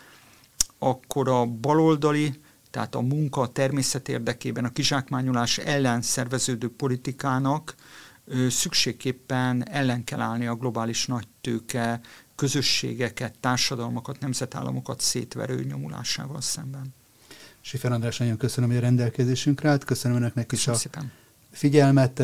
akkor 0.79 1.29
a 1.29 1.47
baloldali, 1.47 2.41
tehát 2.71 2.95
a 2.95 3.01
munka 3.01 3.41
a 3.41 3.53
természet 3.53 4.09
érdekében, 4.09 4.65
a 4.65 4.73
kizsákmányolás 4.73 5.59
ellen 5.59 6.03
szerveződő 6.03 6.71
politikának 6.71 7.75
szükségképpen 8.49 9.69
ellen 9.69 10.05
kell 10.05 10.21
állni 10.21 10.47
a 10.47 10.55
globális 10.55 11.07
nagytőke 11.07 12.01
közösségeket, 12.37 13.35
társadalmakat, 13.41 14.21
nemzetállamokat 14.21 15.01
szétverő 15.01 15.65
nyomulásával 15.65 16.41
szemben. 16.41 16.95
Sifer 17.61 17.93
András, 17.93 18.19
nagyon 18.19 18.37
köszönöm, 18.37 18.69
hogy 18.69 18.79
a 18.79 18.83
rendelkezésünkre 18.83 19.69
állt. 19.69 19.85
Köszönöm 19.85 20.17
önöknek 20.17 20.53
is 20.53 20.67
a 20.67 20.75
szépen. 20.75 21.13
figyelmet. 21.51 22.23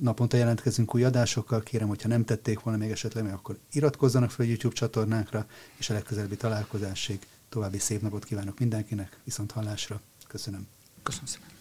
Naponta 0.00 0.36
jelentkezünk 0.36 0.94
új 0.94 1.04
adásokkal. 1.04 1.62
Kérem, 1.62 1.88
hogyha 1.88 2.08
nem 2.08 2.24
tették 2.24 2.60
volna 2.60 2.78
még 2.78 2.90
esetleg, 2.90 3.24
meg 3.24 3.32
akkor 3.32 3.58
iratkozzanak 3.72 4.30
fel 4.30 4.44
a 4.44 4.48
YouTube 4.48 4.74
csatornánkra, 4.74 5.46
és 5.76 5.90
a 5.90 5.92
legközelebbi 5.92 6.36
találkozásig 6.36 7.26
további 7.48 7.78
szép 7.78 8.00
napot 8.00 8.24
kívánok 8.24 8.58
mindenkinek. 8.58 9.18
Viszont 9.24 9.50
hallásra. 9.50 10.00
Köszönöm. 10.26 10.66
Köszönöm 11.02 11.26
szépen. 11.26 11.51